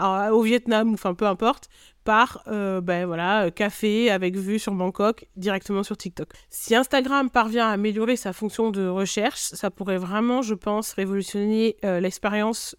au 0.00 0.42
Vietnam, 0.42 0.94
enfin 0.94 1.14
peu 1.14 1.26
importe, 1.26 1.68
par 2.08 2.42
euh, 2.46 2.80
ben 2.80 3.04
voilà, 3.04 3.50
café 3.50 4.10
avec 4.10 4.34
vue 4.34 4.58
sur 4.58 4.72
Bangkok 4.72 5.26
directement 5.36 5.82
sur 5.82 5.94
TikTok. 5.94 6.30
Si 6.48 6.74
Instagram 6.74 7.28
parvient 7.28 7.68
à 7.68 7.72
améliorer 7.72 8.16
sa 8.16 8.32
fonction 8.32 8.70
de 8.70 8.88
recherche, 8.88 9.40
ça 9.40 9.70
pourrait 9.70 9.98
vraiment, 9.98 10.40
je 10.40 10.54
pense, 10.54 10.94
révolutionner 10.94 11.76
euh, 11.84 12.00
l'expérience 12.00 12.76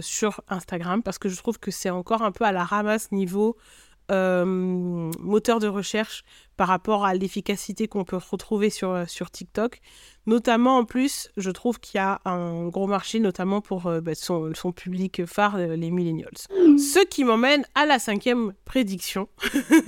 sur 0.00 0.40
Instagram 0.48 1.00
parce 1.04 1.18
que 1.18 1.28
je 1.28 1.36
trouve 1.36 1.60
que 1.60 1.70
c'est 1.70 1.90
encore 1.90 2.22
un 2.22 2.32
peu 2.32 2.44
à 2.44 2.50
la 2.50 2.64
ramasse 2.64 3.12
niveau 3.12 3.56
euh, 4.10 4.44
moteur 4.44 5.60
de 5.60 5.68
recherche 5.68 6.24
par 6.62 6.68
rapport 6.68 7.04
à 7.04 7.12
l'efficacité 7.12 7.88
qu'on 7.88 8.04
peut 8.04 8.20
retrouver 8.30 8.70
sur, 8.70 8.90
euh, 8.92 9.04
sur 9.08 9.32
TikTok. 9.32 9.80
Notamment, 10.26 10.78
en 10.78 10.84
plus, 10.84 11.28
je 11.36 11.50
trouve 11.50 11.80
qu'il 11.80 11.98
y 11.98 12.00
a 12.00 12.20
un 12.24 12.68
gros 12.68 12.86
marché, 12.86 13.18
notamment 13.18 13.60
pour 13.60 13.88
euh, 13.88 14.00
bah, 14.00 14.14
son, 14.14 14.54
son, 14.54 14.70
public 14.70 15.26
phare, 15.26 15.58
les 15.58 15.90
millennials. 15.90 16.38
Ce 16.78 17.04
qui 17.04 17.24
m'emmène 17.24 17.64
à 17.74 17.84
la 17.84 17.98
cinquième 17.98 18.52
prédiction. 18.64 19.28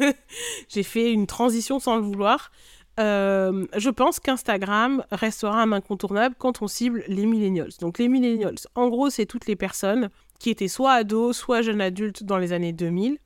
J'ai 0.69 0.83
fait 0.83 1.13
une 1.13 1.29
transition 1.29 1.79
sans 1.79 1.95
le 1.95 2.03
vouloir. 2.03 2.51
je 2.99 3.91
pense 3.91 4.19
qu'Instagram 4.19 5.05
restera 5.13 5.63
un 5.63 5.71
incontournable 5.71 6.35
quand 6.37 6.61
on 6.61 6.67
cible 6.67 7.05
les 7.07 7.25
millennials. 7.25 7.71
Donc 7.81 7.99
les 7.99 8.09
millennials, 8.09 8.57
en 8.75 8.89
gros, 8.89 9.11
c'est 9.11 9.27
toutes 9.27 9.47
les 9.47 9.55
personnes 9.55 10.09
qui 10.41 10.51
étaient 10.51 10.67
soit 10.67 10.95
ados, 10.95 11.37
soit 11.37 11.63
jeunes 11.63 11.81
adultes 11.81 12.25
dans 12.25 12.39
les 12.39 12.53
années 12.53 12.73
2000 12.73 13.19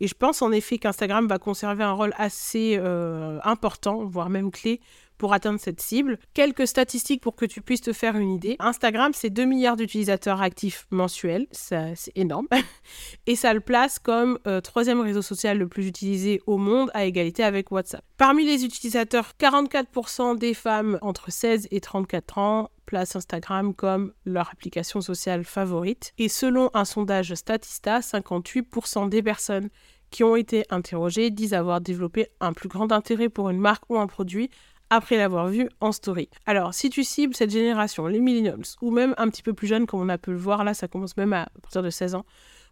et 0.00 0.06
je 0.06 0.14
pense 0.14 0.42
en 0.42 0.52
effet 0.52 0.78
qu'Instagram 0.78 1.26
va 1.26 1.38
conserver 1.38 1.84
un 1.84 1.92
rôle 1.92 2.12
assez 2.16 2.76
euh, 2.78 3.38
important, 3.44 4.04
voire 4.04 4.30
même 4.30 4.50
clé, 4.50 4.80
pour 5.18 5.32
atteindre 5.32 5.60
cette 5.60 5.80
cible. 5.80 6.18
Quelques 6.34 6.66
statistiques 6.66 7.20
pour 7.20 7.36
que 7.36 7.44
tu 7.44 7.60
puisses 7.60 7.80
te 7.80 7.92
faire 7.92 8.16
une 8.16 8.32
idée. 8.32 8.56
Instagram, 8.60 9.12
c'est 9.14 9.30
2 9.30 9.44
milliards 9.44 9.76
d'utilisateurs 9.76 10.40
actifs 10.40 10.86
mensuels, 10.90 11.46
c'est 11.52 11.96
énorme. 12.14 12.46
Et 13.26 13.36
ça 13.36 13.52
le 13.52 13.60
place 13.60 13.98
comme 13.98 14.38
euh, 14.46 14.60
troisième 14.60 15.00
réseau 15.00 15.22
social 15.22 15.58
le 15.58 15.68
plus 15.68 15.86
utilisé 15.86 16.40
au 16.46 16.56
monde 16.56 16.90
à 16.94 17.04
égalité 17.04 17.42
avec 17.42 17.70
WhatsApp. 17.70 18.04
Parmi 18.16 18.46
les 18.46 18.64
utilisateurs, 18.64 19.32
44% 19.38 20.38
des 20.38 20.54
femmes 20.54 20.98
entre 21.02 21.30
16 21.30 21.68
et 21.70 21.80
34 21.80 22.38
ans 22.38 22.70
place 22.88 23.16
Instagram 23.16 23.74
comme 23.74 24.12
leur 24.24 24.48
application 24.50 25.02
sociale 25.02 25.44
favorite. 25.44 26.14
Et 26.16 26.30
selon 26.30 26.70
un 26.72 26.86
sondage 26.86 27.34
Statista, 27.34 28.00
58% 28.00 29.10
des 29.10 29.22
personnes 29.22 29.68
qui 30.10 30.24
ont 30.24 30.36
été 30.36 30.64
interrogées 30.70 31.30
disent 31.30 31.52
avoir 31.52 31.80
développé 31.82 32.28
un 32.40 32.54
plus 32.54 32.68
grand 32.68 32.90
intérêt 32.92 33.28
pour 33.28 33.50
une 33.50 33.58
marque 33.58 33.84
ou 33.90 33.98
un 33.98 34.06
produit 34.06 34.50
après 34.90 35.16
l'avoir 35.16 35.48
vu 35.48 35.68
en 35.80 35.92
story. 35.92 36.28
Alors, 36.46 36.74
si 36.74 36.90
tu 36.90 37.04
cibles 37.04 37.34
cette 37.34 37.50
génération, 37.50 38.06
les 38.06 38.20
millennials, 38.20 38.62
ou 38.80 38.90
même 38.90 39.14
un 39.18 39.28
petit 39.28 39.42
peu 39.42 39.52
plus 39.52 39.66
jeunes, 39.66 39.86
comme 39.86 40.00
on 40.00 40.08
a 40.08 40.18
pu 40.18 40.30
le 40.30 40.38
voir, 40.38 40.64
là, 40.64 40.74
ça 40.74 40.88
commence 40.88 41.16
même 41.16 41.32
à 41.32 41.48
partir 41.62 41.82
de 41.82 41.90
16 41.90 42.14
ans, 42.14 42.24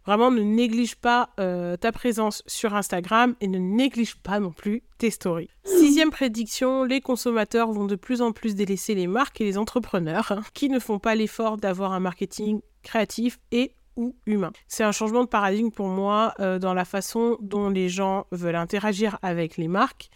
Vraiment, 0.07 0.31
ne 0.31 0.41
néglige 0.41 0.95
pas 0.95 1.31
euh, 1.37 1.75
ta 1.75 1.91
présence 1.91 2.41
sur 2.47 2.73
Instagram 2.73 3.35
et 3.41 3.47
ne 3.49 3.57
néglige 3.57 4.15
pas 4.15 4.39
non 4.39 4.53
plus 4.53 4.81
tes 4.97 5.11
stories. 5.11 5.49
Sixième 5.65 6.11
prédiction, 6.11 6.85
les 6.85 7.01
consommateurs 7.01 7.73
vont 7.73 7.83
de 7.83 7.97
plus 7.97 8.21
en 8.21 8.31
plus 8.31 8.55
délaisser 8.55 8.95
les 8.95 9.05
marques 9.05 9.41
et 9.41 9.43
les 9.43 9.57
entrepreneurs 9.57 10.31
hein, 10.31 10.43
qui 10.53 10.69
ne 10.69 10.79
font 10.79 10.97
pas 10.97 11.13
l'effort 11.13 11.57
d'avoir 11.57 11.91
un 11.91 11.99
marketing 11.99 12.61
créatif 12.83 13.37
et 13.51 13.73
ou 13.97 14.15
humain. 14.25 14.53
C'est 14.69 14.85
un 14.85 14.93
changement 14.93 15.25
de 15.25 15.29
paradigme 15.29 15.71
pour 15.71 15.87
moi 15.87 16.33
euh, 16.39 16.57
dans 16.57 16.73
la 16.73 16.85
façon 16.85 17.37
dont 17.41 17.69
les 17.69 17.89
gens 17.89 18.27
veulent 18.31 18.55
interagir 18.55 19.19
avec 19.21 19.57
les 19.57 19.67
marques. 19.67 20.09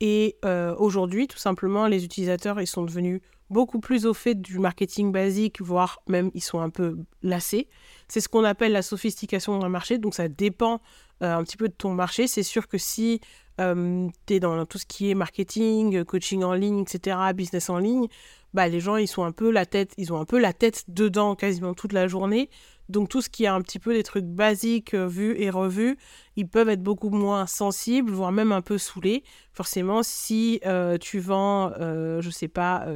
Et 0.00 0.36
euh, 0.44 0.74
aujourd'hui, 0.78 1.28
tout 1.28 1.38
simplement, 1.38 1.86
les 1.86 2.04
utilisateurs, 2.04 2.60
ils 2.60 2.66
sont 2.66 2.82
devenus 2.82 3.20
beaucoup 3.50 3.80
plus 3.80 4.06
au 4.06 4.14
fait 4.14 4.34
du 4.34 4.58
marketing 4.58 5.12
basique, 5.12 5.60
voire 5.60 6.00
même 6.06 6.30
ils 6.34 6.42
sont 6.42 6.60
un 6.60 6.70
peu 6.70 6.98
lassés. 7.22 7.68
C'est 8.08 8.20
ce 8.20 8.28
qu'on 8.28 8.44
appelle 8.44 8.72
la 8.72 8.82
sophistication 8.82 9.58
d'un 9.58 9.68
marché, 9.68 9.98
donc 9.98 10.14
ça 10.14 10.28
dépend 10.28 10.80
euh, 11.22 11.34
un 11.34 11.42
petit 11.42 11.56
peu 11.56 11.68
de 11.68 11.74
ton 11.74 11.92
marché. 11.92 12.28
C'est 12.28 12.44
sûr 12.44 12.68
que 12.68 12.78
si 12.78 13.20
euh, 13.60 14.08
tu 14.26 14.34
es 14.34 14.40
dans 14.40 14.64
tout 14.66 14.78
ce 14.78 14.86
qui 14.86 15.10
est 15.10 15.14
marketing, 15.14 16.04
coaching 16.04 16.44
en 16.44 16.54
ligne, 16.54 16.78
etc., 16.80 17.18
business 17.34 17.68
en 17.68 17.78
ligne, 17.78 18.06
bah, 18.54 18.68
les 18.68 18.80
gens 18.80 18.96
ils 18.96 19.08
sont 19.08 19.24
un 19.24 19.32
peu 19.32 19.50
la 19.50 19.66
tête, 19.66 19.92
ils 19.98 20.12
ont 20.12 20.20
un 20.20 20.24
peu 20.24 20.38
la 20.38 20.52
tête 20.52 20.84
dedans 20.88 21.34
quasiment 21.34 21.74
toute 21.74 21.92
la 21.92 22.06
journée. 22.06 22.48
Donc 22.90 23.08
tout 23.08 23.22
ce 23.22 23.28
qui 23.28 23.44
est 23.44 23.48
un 23.48 23.60
petit 23.62 23.78
peu 23.78 23.92
des 23.94 24.02
trucs 24.02 24.24
basiques 24.24 24.94
euh, 24.94 25.06
vus 25.06 25.34
et 25.38 25.50
revus, 25.50 25.96
ils 26.36 26.48
peuvent 26.48 26.68
être 26.68 26.82
beaucoup 26.82 27.10
moins 27.10 27.46
sensibles, 27.46 28.10
voire 28.10 28.32
même 28.32 28.52
un 28.52 28.60
peu 28.60 28.78
saoulés. 28.78 29.24
Forcément, 29.52 30.02
si 30.02 30.60
euh, 30.66 30.98
tu 30.98 31.20
vends, 31.20 31.72
euh, 31.80 32.20
je 32.20 32.30
sais 32.30 32.48
pas, 32.48 32.86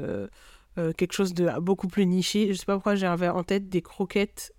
quelque 0.97 1.13
chose 1.13 1.35
de 1.35 1.49
beaucoup 1.61 1.87
plus 1.87 2.05
niché, 2.05 2.53
je 2.53 2.59
sais 2.59 2.67
pas 2.67 2.75
pourquoi 2.75 2.97
j'ai 2.97 3.07
en 3.07 3.45
tête 3.45 3.69
des 3.69 3.81
croquettes 3.83 4.53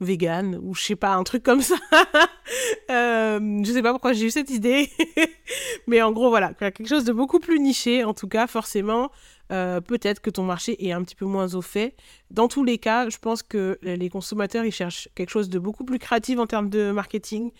vegan 0.00 0.58
ou 0.62 0.74
je 0.74 0.82
sais 0.82 0.96
pas 0.96 1.14
un 1.14 1.24
truc 1.24 1.42
comme 1.42 1.62
ça 1.62 1.76
euh, 2.90 3.62
je 3.64 3.72
sais 3.72 3.82
pas 3.82 3.92
pourquoi 3.92 4.12
j'ai 4.12 4.26
eu 4.26 4.30
cette 4.30 4.50
idée 4.50 4.90
mais 5.86 6.02
en 6.02 6.12
gros 6.12 6.28
voilà 6.28 6.52
quelque 6.52 6.86
chose 6.86 7.04
de 7.04 7.12
beaucoup 7.12 7.40
plus 7.40 7.58
niché 7.58 8.04
en 8.04 8.12
tout 8.12 8.28
cas 8.28 8.46
forcément 8.46 9.10
euh, 9.52 9.80
peut-être 9.80 10.20
que 10.20 10.30
ton 10.30 10.42
marché 10.42 10.86
est 10.86 10.92
un 10.92 11.02
petit 11.02 11.14
peu 11.14 11.26
moins 11.26 11.54
au 11.54 11.62
fait. 11.62 11.96
Dans 12.30 12.48
tous 12.48 12.64
les 12.64 12.78
cas, 12.78 13.08
je 13.08 13.18
pense 13.18 13.42
que 13.42 13.78
les 13.82 14.08
consommateurs, 14.08 14.64
ils 14.64 14.72
cherchent 14.72 15.08
quelque 15.14 15.30
chose 15.30 15.48
de 15.48 15.58
beaucoup 15.58 15.84
plus 15.84 15.98
créatif 15.98 16.38
en 16.38 16.46
termes 16.46 16.70
de 16.70 16.90
marketing, 16.90 17.52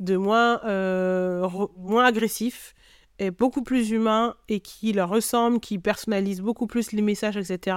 de 0.00 0.16
moins, 0.16 0.60
euh, 0.64 1.48
moins 1.76 2.04
agressif, 2.04 2.74
et 3.18 3.30
beaucoup 3.30 3.62
plus 3.62 3.90
humain, 3.90 4.36
et 4.48 4.60
qui 4.60 4.92
leur 4.92 5.08
ressemble, 5.08 5.60
qui 5.60 5.78
personnalise 5.78 6.40
beaucoup 6.40 6.66
plus 6.66 6.92
les 6.92 7.02
messages, 7.02 7.36
etc. 7.36 7.76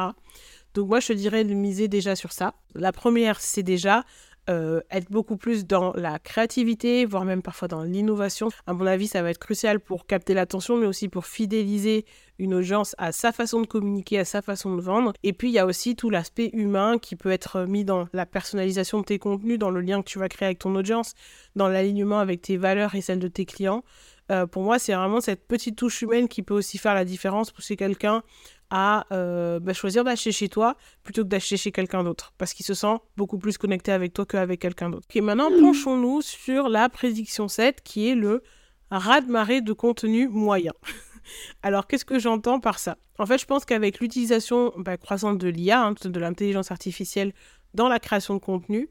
Donc 0.73 0.87
moi, 0.87 0.99
je 0.99 1.07
te 1.07 1.13
dirais 1.13 1.43
de 1.43 1.53
miser 1.53 1.87
déjà 1.87 2.15
sur 2.15 2.31
ça. 2.31 2.53
La 2.75 2.91
première, 2.91 3.41
c'est 3.41 3.63
déjà 3.63 4.05
euh, 4.49 4.81
être 4.89 5.11
beaucoup 5.11 5.37
plus 5.37 5.67
dans 5.67 5.93
la 5.93 6.17
créativité, 6.17 7.05
voire 7.05 7.25
même 7.25 7.41
parfois 7.41 7.67
dans 7.67 7.83
l'innovation. 7.83 8.49
À 8.65 8.73
mon 8.73 8.87
avis, 8.87 9.07
ça 9.07 9.21
va 9.21 9.29
être 9.29 9.37
crucial 9.37 9.79
pour 9.79 10.07
capter 10.07 10.33
l'attention, 10.33 10.77
mais 10.77 10.87
aussi 10.87 11.09
pour 11.09 11.25
fidéliser 11.25 12.05
une 12.39 12.55
audience 12.55 12.95
à 12.97 13.11
sa 13.11 13.31
façon 13.31 13.61
de 13.61 13.67
communiquer, 13.67 14.17
à 14.19 14.25
sa 14.25 14.41
façon 14.41 14.75
de 14.75 14.81
vendre. 14.81 15.13
Et 15.21 15.33
puis, 15.33 15.49
il 15.49 15.53
y 15.53 15.59
a 15.59 15.65
aussi 15.65 15.95
tout 15.95 16.09
l'aspect 16.09 16.49
humain 16.53 16.97
qui 16.97 17.15
peut 17.15 17.31
être 17.31 17.65
mis 17.65 17.85
dans 17.85 18.07
la 18.13 18.25
personnalisation 18.25 18.99
de 19.01 19.05
tes 19.05 19.19
contenus, 19.19 19.59
dans 19.59 19.69
le 19.69 19.81
lien 19.81 20.01
que 20.01 20.09
tu 20.09 20.17
vas 20.17 20.27
créer 20.27 20.47
avec 20.47 20.59
ton 20.59 20.75
audience, 20.75 21.13
dans 21.55 21.67
l'alignement 21.67 22.19
avec 22.19 22.41
tes 22.41 22.57
valeurs 22.57 22.95
et 22.95 23.01
celles 23.01 23.19
de 23.19 23.27
tes 23.27 23.45
clients. 23.45 23.83
Euh, 24.31 24.47
pour 24.47 24.63
moi, 24.63 24.79
c'est 24.79 24.93
vraiment 24.93 25.21
cette 25.21 25.45
petite 25.47 25.75
touche 25.75 26.01
humaine 26.01 26.27
qui 26.27 26.41
peut 26.41 26.53
aussi 26.53 26.77
faire 26.77 26.95
la 26.95 27.05
différence, 27.05 27.51
pousser 27.51 27.75
quelqu'un 27.75 28.23
à 28.71 29.05
euh, 29.11 29.59
bah, 29.59 29.73
choisir 29.73 30.03
d'acheter 30.03 30.31
chez 30.31 30.49
toi 30.49 30.75
plutôt 31.03 31.23
que 31.23 31.27
d'acheter 31.27 31.57
chez 31.57 31.71
quelqu'un 31.71 32.03
d'autre, 32.03 32.33
parce 32.37 32.53
qu'il 32.53 32.65
se 32.65 32.73
sent 32.73 32.97
beaucoup 33.17 33.37
plus 33.37 33.57
connecté 33.57 33.91
avec 33.91 34.13
toi 34.13 34.25
qu'avec 34.25 34.61
quelqu'un 34.61 34.89
d'autre. 34.89 35.07
Et 35.13 35.21
maintenant, 35.21 35.51
penchons-nous 35.51 36.21
sur 36.21 36.69
la 36.69 36.89
prédiction 36.89 37.47
7, 37.47 37.81
qui 37.83 38.09
est 38.09 38.15
le 38.15 38.41
raz-de-marée 38.89 39.61
de 39.61 39.73
contenu 39.73 40.27
moyen. 40.27 40.73
Alors, 41.63 41.85
qu'est-ce 41.85 42.05
que 42.05 42.17
j'entends 42.17 42.59
par 42.59 42.79
ça? 42.79 42.97
En 43.19 43.25
fait, 43.25 43.37
je 43.37 43.45
pense 43.45 43.65
qu'avec 43.65 43.99
l'utilisation 43.99 44.73
bah, 44.77 44.97
croissante 44.97 45.37
de 45.37 45.49
l'IA, 45.49 45.83
hein, 45.83 45.93
de 46.03 46.19
l'intelligence 46.19 46.71
artificielle 46.71 47.33
dans 47.73 47.87
la 47.87 47.99
création 47.99 48.33
de 48.33 48.39
contenu, 48.39 48.89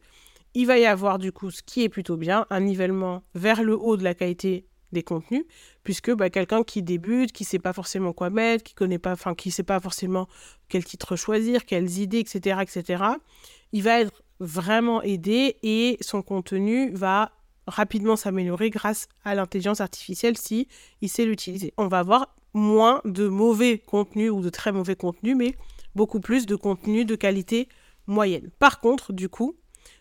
il 0.55 0.67
va 0.67 0.79
y 0.79 0.87
avoir 0.87 1.19
du 1.19 1.33
coup 1.33 1.51
ce 1.51 1.63
qui 1.63 1.85
est 1.85 1.89
plutôt 1.89 2.17
bien, 2.17 2.47
un 2.51 2.61
nivellement 2.61 3.23
vers 3.35 3.63
le 3.63 3.77
haut 3.77 3.97
de 3.97 4.05
la 4.05 4.15
qualité 4.15 4.67
des 4.93 5.03
contenus, 5.03 5.45
puisque 5.85 6.13
bah, 6.13 6.31
quelqu'un 6.31 6.63
qui 6.63 6.83
débute, 6.83 7.33
qui 7.33 7.45
sait 7.45 7.59
pas 7.59 7.73
forcément 7.73 8.13
quoi 8.13 8.31
mettre, 8.31 8.65
qui 8.65 8.75
connaît 8.75 8.99
pas, 8.99 9.13
enfin 9.13 9.35
qui 9.35 9.51
sait 9.51 9.63
pas 9.63 9.81
forcément 9.81 10.29
quel 10.69 10.85
titre 10.85 11.17
choisir, 11.17 11.65
quelles 11.65 11.99
idées, 11.99 12.19
etc., 12.19 12.61
etc., 12.63 13.05
il 13.73 13.83
va 13.83 14.01
être 14.01 14.23
vraiment 14.41 15.03
aidé 15.03 15.57
et 15.63 15.99
son 16.01 16.23
contenu 16.23 16.91
va 16.93 17.33
rapidement 17.67 18.17
s'améliorer 18.17 18.71
grâce 18.71 19.09
à 19.25 19.35
l'intelligence 19.35 19.81
artificielle 19.81 20.37
si 20.37 20.67
il 21.01 21.09
sait 21.09 21.25
l'utiliser. 21.25 21.73
On 21.77 21.89
va 21.89 22.01
avoir 22.01 22.35
moins 22.53 23.01
de 23.05 23.29
mauvais 23.29 23.79
contenus 23.79 24.31
ou 24.31 24.41
de 24.41 24.49
très 24.49 24.73
mauvais 24.73 24.97
contenus, 24.97 25.37
mais 25.37 25.55
beaucoup 25.95 26.21
plus 26.21 26.47
de 26.47 26.57
contenus 26.57 27.07
de 27.07 27.15
qualité 27.15 27.69
moyenne. 28.07 28.51
Par 28.59 28.81
contre, 28.81 29.13
du 29.13 29.29
coup, 29.29 29.57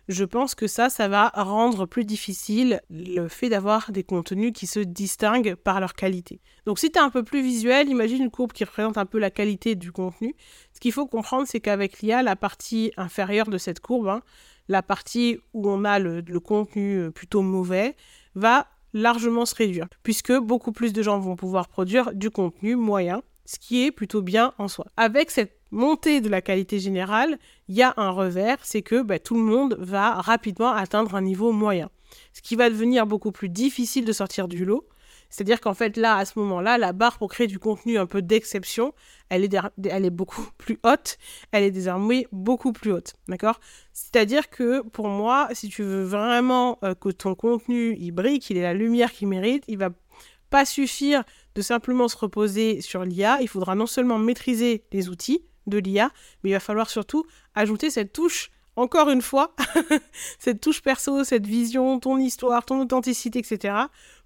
je 0.10 0.26
pense 0.26 0.56
que 0.56 0.66
ça, 0.66 0.90
ça 0.90 1.08
va 1.08 1.30
rendre 1.36 1.86
plus 1.86 2.04
difficile 2.04 2.82
le 2.90 3.28
fait 3.28 3.48
d'avoir 3.48 3.92
des 3.92 4.04
contenus 4.04 4.52
qui 4.54 4.66
se 4.66 4.80
distinguent 4.80 5.54
par 5.54 5.80
leur 5.80 5.94
qualité. 5.94 6.42
Donc 6.66 6.80
si 6.80 6.92
tu 6.92 6.98
es 6.98 7.02
un 7.02 7.12
peu 7.12 7.24
plus 7.24 7.44
visuel, 7.44 7.90
imagine 7.90 8.24
une 8.24 8.32
courbe 8.32 8.52
qui 8.52 8.64
représente 8.64 8.98
un 8.98 9.06
peu 9.06 9.20
la 9.20 9.30
qualité 9.30 9.76
du 9.76 9.92
contenu. 9.92 10.36
Ce 10.74 10.80
qu'il 10.80 10.92
faut 10.92 11.06
comprendre, 11.06 11.46
c'est 11.48 11.60
qu'avec 11.60 12.02
l'IA, 12.02 12.24
la 12.24 12.36
partie 12.36 12.92
inférieure 12.98 13.50
de 13.50 13.60
cette 13.60 13.82
courbe, 13.82 14.08
hein, 14.08 14.22
la 14.68 14.82
partie 14.82 15.38
où 15.54 15.70
on 15.70 15.86
a 15.86 16.00
le, 16.00 16.22
le 16.22 16.40
contenu 16.40 16.98
euh, 16.98 17.12
plutôt 17.12 17.44
mauvais, 17.44 17.96
va 18.34 18.68
largement 18.94 19.46
se 19.46 19.54
réduire, 19.54 19.88
puisque 20.02 20.34
beaucoup 20.34 20.72
plus 20.72 20.92
de 20.92 21.04
gens 21.04 21.20
vont 21.20 21.36
pouvoir 21.36 21.68
produire 21.68 22.16
du 22.16 22.32
contenu 22.32 22.76
moyen, 22.76 23.22
ce 23.46 23.60
qui 23.60 23.86
est 23.86 23.92
plutôt 23.92 24.24
bien 24.24 24.54
en 24.58 24.68
soi. 24.68 24.88
Avec 24.98 25.30
cette 25.30 25.59
montée 25.72 26.22
de 26.22 26.30
la 26.30 26.42
qualité 26.42 26.80
générale, 26.80 27.38
il 27.68 27.76
y 27.76 27.82
a 27.82 27.94
un 27.98 28.10
revers, 28.10 28.58
c'est 28.64 28.82
que 28.82 29.02
bah, 29.02 29.20
tout 29.20 29.36
le 29.36 29.44
monde 29.44 29.76
va 29.80 30.16
rapidement 30.16 30.72
atteindre 30.72 31.16
un 31.16 31.22
niveau 31.22 31.52
moyen. 31.52 31.90
Ce 32.34 32.42
qui 32.42 32.56
va 32.56 32.70
devenir 32.70 33.06
beaucoup 33.06 33.32
plus 33.32 33.50
difficile 33.50 34.06
de 34.06 34.14
sortir 34.14 34.48
du 34.48 34.66
lot. 34.66 34.88
C'est-à-dire 35.30 35.62
qu'en 35.62 35.76
fait, 35.76 35.96
là, 35.96 36.16
à 36.16 36.26
ce 36.26 36.40
moment-là, 36.40 36.80
la 36.80 36.92
barre 36.92 37.20
pour 37.20 37.30
créer 37.30 37.46
du 37.46 37.60
contenu 37.60 38.00
un 38.00 38.08
peu 38.08 38.24
d'exception, 38.24 38.94
elle 39.30 39.44
est, 39.44 39.56
elle 39.88 40.06
est 40.06 40.10
beaucoup 40.10 40.48
plus 40.58 40.80
haute, 40.84 41.18
elle 41.52 41.64
est 41.64 41.72
désormais 41.72 42.28
beaucoup 42.32 42.74
plus 42.74 42.92
haute, 42.92 43.14
d'accord? 43.28 43.60
C'est-à-dire 43.94 44.50
que 44.50 44.82
pour 44.82 45.08
moi, 45.08 45.48
si 45.54 45.70
tu 45.70 45.84
veux 45.84 46.04
vraiment 46.04 46.80
euh, 46.84 46.96
que 46.96 47.10
ton 47.10 47.36
contenu, 47.36 47.96
il 48.00 48.12
brille, 48.12 48.40
qu'il 48.40 48.58
ait 48.58 48.64
la 48.64 48.74
lumière 48.74 49.12
qu'il 49.12 49.28
mérite, 49.28 49.64
il 49.68 49.78
va 49.78 49.90
pas 50.50 50.66
suffire 50.66 51.24
de 51.54 51.62
simplement 51.62 52.08
se 52.08 52.18
reposer 52.18 52.82
sur 52.82 53.04
l'IA, 53.04 53.40
il 53.42 53.48
faudra 53.48 53.76
non 53.76 53.86
seulement 53.86 54.18
maîtriser 54.18 54.84
les 54.92 55.10
outils 55.10 55.44
de 55.68 55.78
l'IA, 55.78 56.12
mais 56.44 56.52
il 56.52 56.54
va 56.54 56.60
falloir 56.60 56.90
surtout 56.90 57.26
ajouter 57.56 57.90
cette 57.90 58.14
touche 58.14 58.52
encore 58.76 59.10
une 59.10 59.22
fois, 59.22 59.54
cette 60.40 60.62
touche 60.62 60.82
perso, 60.82 61.24
cette 61.26 61.46
vision, 61.46 62.00
ton 62.00 62.18
histoire, 62.18 62.64
ton 62.66 62.80
authenticité, 62.80 63.40
etc., 63.40 63.76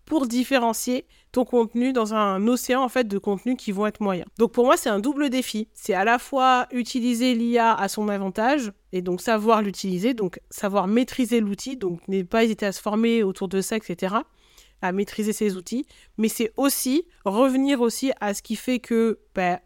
pour 0.05 0.27
différencier 0.27 1.07
ton 1.31 1.45
contenu 1.45 1.93
dans 1.93 2.13
un 2.13 2.45
océan 2.47 2.87
fait 2.89 3.07
de 3.07 3.17
contenus 3.17 3.55
qui 3.57 3.71
vont 3.71 3.87
être 3.87 4.01
moyens. 4.01 4.27
Donc 4.37 4.51
pour 4.51 4.65
moi, 4.65 4.75
c'est 4.75 4.89
un 4.89 4.99
double 4.99 5.29
défi. 5.29 5.69
C'est 5.73 5.93
à 5.93 6.03
la 6.03 6.19
fois 6.19 6.67
utiliser 6.71 7.33
l'IA 7.33 7.73
à 7.73 7.87
son 7.87 8.09
avantage 8.09 8.73
et 8.91 9.01
donc 9.01 9.21
savoir 9.21 9.61
l'utiliser, 9.61 10.13
donc 10.13 10.39
savoir 10.49 10.87
maîtriser 10.87 11.39
l'outil, 11.39 11.77
donc 11.77 12.05
ne 12.09 12.21
pas 12.21 12.43
hésiter 12.43 12.65
à 12.65 12.73
se 12.73 12.81
former 12.81 13.23
autour 13.23 13.47
de 13.47 13.61
ça, 13.61 13.77
etc 13.77 14.17
à 14.83 14.91
maîtriser 14.91 15.33
ces 15.33 15.55
outils, 15.55 15.85
mais 16.17 16.27
c'est 16.27 16.51
aussi 16.57 17.05
revenir 17.25 17.81
aussi 17.81 18.11
à 18.19 18.33
ce 18.33 18.41
qui 18.41 18.57
fait 18.57 18.79
que 18.79 19.19
ben, 19.33 19.59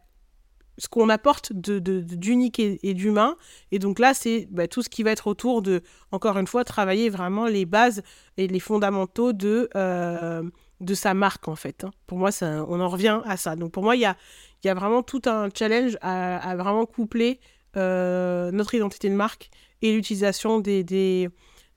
ce 0.78 0.88
qu'on 0.88 1.10
apporte 1.10 1.54
d'unique 1.54 2.60
et, 2.60 2.94
d'humain. 2.94 3.36
Et 3.72 3.80
donc 3.80 4.00
là, 4.00 4.14
c'est 4.14 4.48
bah, 4.52 4.68
tout 4.68 4.82
ce 4.82 4.90
qui 4.90 5.04
va 5.04 5.12
être 5.12 5.28
autour 5.28 5.62
de, 5.62 5.82
encore 6.12 6.38
une 6.38 6.48
fois, 6.48 6.64
travailler 6.64 7.10
vraiment 7.10 7.46
les 7.46 7.66
bases 7.66 8.04
et 8.38 8.48
les 8.48 8.60
fondamentaux 8.60 9.34
de, 9.34 9.70
euh, 9.76 10.44
sa 10.94 11.14
marque, 11.14 11.48
en 11.48 11.56
fait. 11.56 11.84
Hein. 11.84 11.92
Pour 12.06 12.18
moi, 12.18 12.30
on 12.42 12.80
en 12.80 12.90
revient 12.90 13.22
à 13.26 13.38
ça. 13.38 13.56
Donc 13.56 13.72
pour 13.72 13.84
moi, 13.84 13.96
il 13.96 14.02
y 14.02 14.06
a, 14.06 14.16
vraiment 14.74 15.02
tout 15.02 15.22
un 15.26 15.50
challenge 15.54 15.98
à, 16.02 16.56
vraiment 16.56 16.86
coupler 16.86 17.40
euh, 17.76 18.52
notre 18.52 18.76
identité 18.76 19.10
de 19.10 19.16
marque 19.16 19.50
et 19.82 19.94
l'utilisation 19.94 20.60
des, 20.60 21.30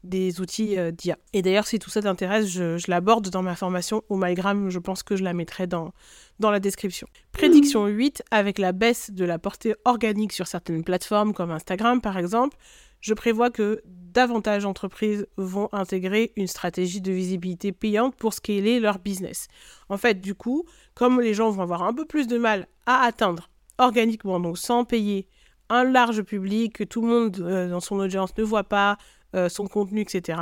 des 0.03 0.41
outils 0.41 0.79
euh, 0.79 0.91
d'IA. 0.91 1.19
Et 1.33 1.43
d'ailleurs, 1.43 1.67
si 1.67 1.79
tout 1.79 1.91
ça 1.91 2.03
t'intéresse, 2.03 2.47
je, 2.47 2.91
l'aborde 2.91 3.29
dans 3.29 3.43
ma 3.43 3.55
formation 3.55 4.03
au 4.09 4.17
MyGram. 4.17 4.71
Je 4.71 4.79
pense 4.79 5.03
que 5.03 5.17
je 5.17 5.23
la 5.23 5.33
mettrai 5.33 5.67
dans, 5.67 5.93
dans 6.39 6.51
la 6.51 6.61
description. 6.61 7.07
Prédiction 7.33 7.87
8, 7.87 8.23
avec 8.31 8.59
la 8.59 8.73
baisse 8.73 9.11
de 9.11 9.25
la 9.25 9.39
portée 9.39 9.75
organique 9.85 10.33
sur 10.33 10.47
certaines 10.47 10.85
plateformes 10.85 11.35
comme 11.35 11.51
Instagram 11.51 12.01
par 12.01 12.17
exemple, 12.17 12.57
je 13.01 13.15
prévois 13.15 13.51
que 13.51 13.83
davantage 13.87 14.65
d'entreprises 14.65 15.27
vont 15.37 15.69
intégrer 15.73 16.33
une 16.37 16.47
stratégie 16.47 17.01
de 17.01 17.13
visibilité 17.13 17.73
payante 17.73 18.15
pour 18.17 18.35
scaler 18.35 18.81
leur 18.81 18.99
business. 18.99 19.49
En 19.89 19.97
fait, 19.97 20.21
du 20.21 20.35
coup, 20.35 20.65
comme 20.95 21.21
les 21.21 21.35
gens 21.35 21.51
vont 21.51 21.63
avoir 21.63 21.83
un 21.83 21.95
peu 21.95 22.05
plus 22.05 22.27
de 22.27 22.37
mal 22.37 22.67
à 22.87 23.03
atteindre 23.05 23.49
organiquement, 23.79 24.41
donc 24.41 24.59
sans 24.59 24.85
payer 24.85 25.29
un 25.71 25.85
large 25.85 26.23
public 26.23 26.75
que 26.75 26.85
tout 26.85 27.01
le 27.01 27.09
monde 27.09 27.39
euh, 27.41 27.71
dans 27.71 27.81
son 27.81 27.99
audience 28.01 28.37
ne 28.37 28.43
voit 28.43 28.65
pas, 28.65 28.99
euh, 29.35 29.49
son 29.49 29.67
contenu, 29.67 30.01
etc. 30.01 30.41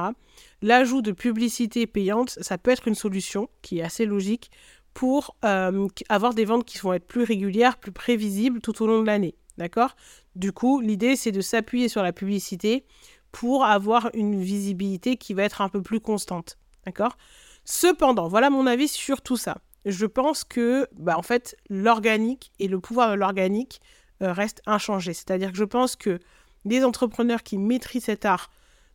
L'ajout 0.63 1.03
de 1.03 1.13
publicité 1.13 1.87
payante, 1.87 2.39
ça 2.41 2.59
peut 2.59 2.71
être 2.71 2.89
une 2.89 2.95
solution 2.95 3.49
qui 3.63 3.79
est 3.79 3.83
assez 3.83 4.07
logique 4.07 4.51
pour 4.95 5.37
euh, 5.45 5.89
avoir 6.09 6.35
des 6.35 6.45
ventes 6.45 6.65
qui 6.65 6.79
vont 6.79 6.93
être 6.93 7.07
plus 7.07 7.23
régulières, 7.23 7.77
plus 7.77 7.93
prévisibles 7.93 8.61
tout 8.61 8.83
au 8.83 8.87
long 8.87 9.01
de 9.01 9.07
l'année. 9.07 9.35
D'accord? 9.59 9.95
Du 10.37 10.53
coup, 10.53 10.81
l'idée, 10.81 11.17
c'est 11.17 11.33
de 11.33 11.41
s'appuyer 11.41 11.89
sur 11.89 12.03
la 12.03 12.13
publicité 12.13 12.85
pour 13.33 13.65
avoir 13.65 14.11
une 14.15 14.41
visibilité 14.41 15.17
qui 15.17 15.35
va 15.35 15.43
être 15.43 15.61
un 15.61 15.69
peu 15.69 15.83
plus 15.83 16.01
constante. 16.01 16.59
D'accord? 16.87 17.17
Cependant, 17.65 18.29
voilà 18.29 18.51
mon 18.51 18.67
avis 18.67 18.89
sur 18.89 19.21
tout 19.21 19.37
ça. 19.37 19.59
Je 19.85 20.07
pense 20.07 20.45
que, 20.45 20.89
bah, 20.97 21.17
en 21.19 21.23
fait, 21.23 21.57
l'organique 21.69 22.53
et 22.59 22.69
le 22.69 22.81
pouvoir 22.81 23.11
de 23.11 23.15
l'organique 23.15 23.81
euh, 24.23 24.33
restent 24.33 24.63
inchangés. 24.67 25.13
C'est-à-dire 25.13 25.53
que 25.53 25.59
je 25.59 25.65
pense 25.65 25.95
que 25.95 26.19
les 26.65 26.85
entrepreneurs 26.85 27.43
qui 27.43 27.59
maîtrisent 27.59 28.05
cet 28.05 28.25
art 28.25 28.51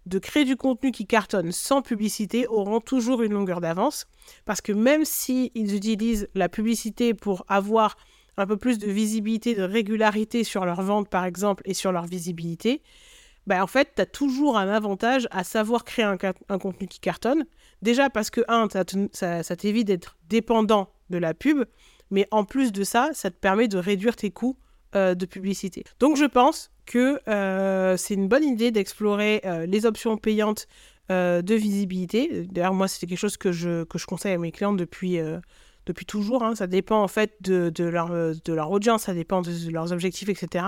de 0.05 0.19
créer 0.19 0.45
du 0.45 0.55
contenu 0.55 0.91
qui 0.91 1.05
cartonne 1.05 1.51
sans 1.51 1.81
publicité 1.81 2.48
auront 2.48 2.81
toujours 2.81 3.22
une 3.22 3.33
longueur 3.33 3.62
d'avance. 3.62 4.05
Parce 4.45 4.62
que 4.62 4.72
même 4.72 5.05
s'ils 5.05 5.75
utilisent 5.75 6.27
la 6.36 6.50
publicité 6.50 7.13
pour 7.13 7.45
avoir 7.48 7.95
un 8.38 8.48
peu 8.48 8.57
plus 8.57 8.79
de 8.79 8.88
visibilité, 8.88 9.55
de 9.55 9.63
régularité 9.63 10.43
sur 10.43 10.65
leur 10.65 10.81
vente, 10.81 11.10
par 11.10 11.25
exemple, 11.25 11.63
et 11.65 11.74
sur 11.74 11.91
leur 11.91 12.05
visibilité, 12.05 12.81
bah, 13.45 13.62
en 13.62 13.67
fait, 13.67 13.93
tu 13.95 14.01
as 14.01 14.05
toujours 14.05 14.57
un 14.57 14.69
avantage 14.69 15.27
à 15.31 15.43
savoir 15.43 15.83
créer 15.83 16.05
un, 16.05 16.57
contenu 16.57 16.87
qui 16.87 17.00
cartonne. 17.00 17.46
Déjà 17.81 18.09
parce 18.09 18.29
que, 18.29 18.42
un, 18.48 18.68
ça, 19.11 19.55
t'évite 19.55 19.87
d'être 19.87 20.18
dépendant 20.29 20.89
de 21.09 21.18
la 21.18 21.33
pub, 21.33 21.66
mais 22.09 22.27
en 22.31 22.46
plus 22.46 22.72
de 22.72 22.83
ça, 22.83 23.09
ça 23.13 23.29
te 23.29 23.35
permet 23.35 23.68
de 23.68 23.77
réduire 23.77 24.16
tes 24.16 24.31
coûts 24.31 24.57
euh, 24.96 25.13
de 25.16 25.25
publicité. 25.25 25.83
Donc 26.00 26.16
je 26.16 26.25
pense 26.25 26.72
que 26.85 27.19
euh, 27.27 27.98
c'est 27.98 28.13
une 28.13 28.27
bonne 28.27 28.43
idée 28.43 28.72
d'explorer 28.72 29.41
euh, 29.46 29.65
les 29.65 29.85
options 29.85 30.17
payantes 30.17 30.67
de 31.09 31.53
visibilité. 31.53 32.48
D'ailleurs, 32.50 32.74
moi, 32.74 32.87
c'est 32.87 33.05
quelque 33.05 33.19
chose 33.19 33.37
que 33.37 33.51
je, 33.51 33.83
conseille 33.83 34.33
à 34.33 34.37
mes 34.39 34.51
clients 34.51 34.74
depuis, 34.74 35.19
toujours. 36.07 36.43
Hein. 36.43 36.55
Ça 36.55 36.65
dépend 36.65 37.03
en 37.03 37.07
fait 37.07 37.35
de, 37.41 37.69
de, 37.69 37.83
leur, 37.83 38.09
de 38.09 38.53
leur 38.53 38.72
audience, 38.72 39.03
ça 39.03 39.13
dépend 39.13 39.43
de, 39.43 39.69
leurs 39.69 39.91
objectifs, 39.93 40.29
etc. 40.29 40.65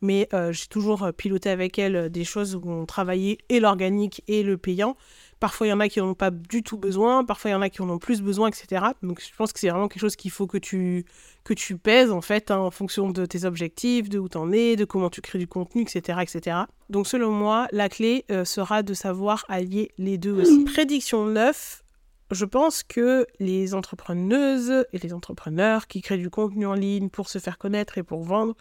Mais 0.00 0.26
j'ai 0.52 0.66
toujours 0.68 1.10
piloté 1.14 1.50
avec 1.50 1.78
elles 1.78 2.08
des 2.08 2.24
choses 2.24 2.54
où 2.54 2.62
on 2.64 2.86
travaillait 2.86 3.36
et 3.50 3.60
l'organique 3.60 4.22
et 4.26 4.42
le 4.42 4.56
payant. 4.56 4.96
Parfois, 5.40 5.66
il 5.66 5.70
y 5.70 5.72
en 5.72 5.80
a 5.80 5.88
qui 5.88 6.00
n'en 6.00 6.08
ont 6.08 6.14
pas 6.14 6.30
du 6.30 6.62
tout 6.62 6.78
besoin, 6.78 7.24
parfois, 7.24 7.50
il 7.50 7.54
y 7.54 7.56
en 7.56 7.62
a 7.62 7.68
qui 7.68 7.82
en 7.82 7.90
ont 7.90 7.98
plus 7.98 8.22
besoin, 8.22 8.48
etc. 8.48 8.86
Donc, 9.02 9.20
je 9.20 9.34
pense 9.36 9.52
que 9.52 9.60
c'est 9.60 9.68
vraiment 9.68 9.88
quelque 9.88 10.00
chose 10.00 10.16
qu'il 10.16 10.30
faut 10.30 10.46
que 10.46 10.58
tu, 10.58 11.04
que 11.44 11.54
tu 11.54 11.76
pèses, 11.76 12.10
en 12.10 12.20
fait, 12.20 12.50
hein, 12.50 12.58
en 12.58 12.70
fonction 12.70 13.10
de 13.10 13.26
tes 13.26 13.44
objectifs, 13.44 14.08
de 14.08 14.18
où 14.18 14.28
tu 14.28 14.38
en 14.38 14.52
es, 14.52 14.76
de 14.76 14.84
comment 14.84 15.10
tu 15.10 15.20
crées 15.20 15.38
du 15.38 15.48
contenu, 15.48 15.82
etc. 15.82 16.18
etc. 16.22 16.56
Donc, 16.90 17.06
selon 17.06 17.30
moi, 17.30 17.68
la 17.72 17.88
clé 17.88 18.24
euh, 18.30 18.44
sera 18.44 18.82
de 18.82 18.94
savoir 18.94 19.44
allier 19.48 19.90
les 19.98 20.18
deux 20.18 20.32
aussi. 20.32 20.64
Prédiction 20.64 21.26
9, 21.26 21.82
je 22.30 22.44
pense 22.44 22.82
que 22.82 23.26
les 23.38 23.74
entrepreneuses 23.74 24.86
et 24.92 24.98
les 24.98 25.12
entrepreneurs 25.12 25.86
qui 25.86 26.00
créent 26.00 26.18
du 26.18 26.30
contenu 26.30 26.66
en 26.66 26.74
ligne 26.74 27.08
pour 27.08 27.28
se 27.28 27.38
faire 27.38 27.58
connaître 27.58 27.98
et 27.98 28.02
pour 28.02 28.22
vendre 28.22 28.54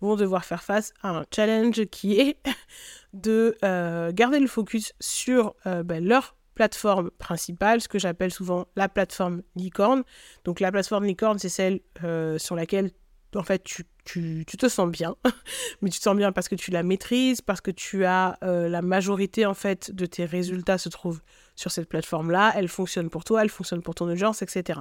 vont 0.00 0.16
devoir 0.16 0.44
faire 0.44 0.62
face 0.62 0.92
à 1.02 1.10
un 1.10 1.24
challenge 1.34 1.84
qui 1.86 2.18
est 2.18 2.38
de 3.12 3.56
euh, 3.64 4.12
garder 4.12 4.38
le 4.38 4.46
focus 4.46 4.92
sur 5.00 5.54
euh, 5.66 5.82
ben, 5.82 6.04
leur 6.04 6.36
plateforme 6.54 7.10
principale, 7.12 7.80
ce 7.80 7.88
que 7.88 7.98
j'appelle 7.98 8.30
souvent 8.30 8.66
la 8.76 8.88
plateforme 8.88 9.42
licorne. 9.56 10.02
Donc 10.44 10.60
la 10.60 10.70
plateforme 10.70 11.04
licorne, 11.04 11.38
c'est 11.38 11.48
celle 11.48 11.80
euh, 12.04 12.38
sur 12.38 12.54
laquelle 12.54 12.90
en 13.34 13.42
fait 13.44 13.62
tu, 13.62 13.84
tu, 14.04 14.44
te 14.44 14.68
sens 14.68 14.90
bien, 14.90 15.14
mais 15.82 15.90
tu 15.90 15.98
te 15.98 16.04
sens 16.04 16.16
bien 16.16 16.32
parce 16.32 16.48
que 16.48 16.56
tu 16.56 16.70
la 16.70 16.82
maîtrises, 16.82 17.40
parce 17.40 17.60
que 17.60 17.70
tu 17.70 18.04
as 18.04 18.36
la 18.42 18.82
majorité 18.82 19.46
en 19.46 19.54
fait 19.54 19.92
de 19.92 20.04
tes 20.04 20.24
résultats 20.24 20.78
se 20.78 20.88
trouvent 20.88 21.20
sur 21.54 21.70
cette 21.70 21.88
plateforme-là, 21.88 22.52
elle 22.56 22.66
fonctionne 22.66 23.08
pour 23.08 23.22
toi, 23.22 23.42
elle 23.42 23.50
fonctionne 23.50 23.82
pour 23.82 23.94
ton 23.94 24.10
audience, 24.10 24.42
etc. 24.42 24.80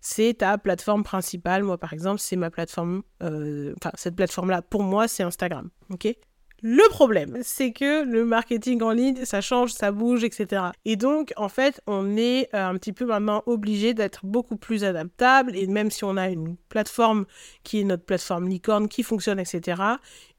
C'est 0.00 0.34
ta 0.38 0.58
plateforme 0.58 1.02
principale. 1.02 1.62
Moi, 1.62 1.78
par 1.78 1.92
exemple, 1.92 2.20
c'est 2.20 2.36
ma 2.36 2.50
plateforme. 2.50 3.02
Enfin, 3.20 3.90
cette 3.94 4.16
plateforme-là, 4.16 4.62
pour 4.62 4.82
moi, 4.82 5.08
c'est 5.08 5.22
Instagram. 5.22 5.70
Ok? 5.90 6.08
Le 6.62 6.88
problème, 6.90 7.38
c'est 7.42 7.72
que 7.72 8.04
le 8.04 8.24
marketing 8.24 8.82
en 8.82 8.90
ligne, 8.90 9.24
ça 9.24 9.40
change, 9.40 9.72
ça 9.72 9.92
bouge, 9.92 10.24
etc. 10.24 10.64
Et 10.84 10.96
donc, 10.96 11.32
en 11.36 11.48
fait, 11.48 11.80
on 11.86 12.16
est 12.16 12.48
euh, 12.54 12.66
un 12.68 12.74
petit 12.74 12.92
peu 12.92 13.04
maintenant 13.04 13.42
obligé 13.46 13.94
d'être 13.94 14.24
beaucoup 14.24 14.56
plus 14.56 14.84
adaptable. 14.84 15.56
Et 15.56 15.66
même 15.66 15.90
si 15.90 16.04
on 16.04 16.16
a 16.16 16.28
une 16.28 16.56
plateforme 16.68 17.26
qui 17.62 17.80
est 17.80 17.84
notre 17.84 18.04
plateforme 18.04 18.48
licorne, 18.48 18.88
qui 18.88 19.02
fonctionne, 19.02 19.38
etc., 19.38 19.82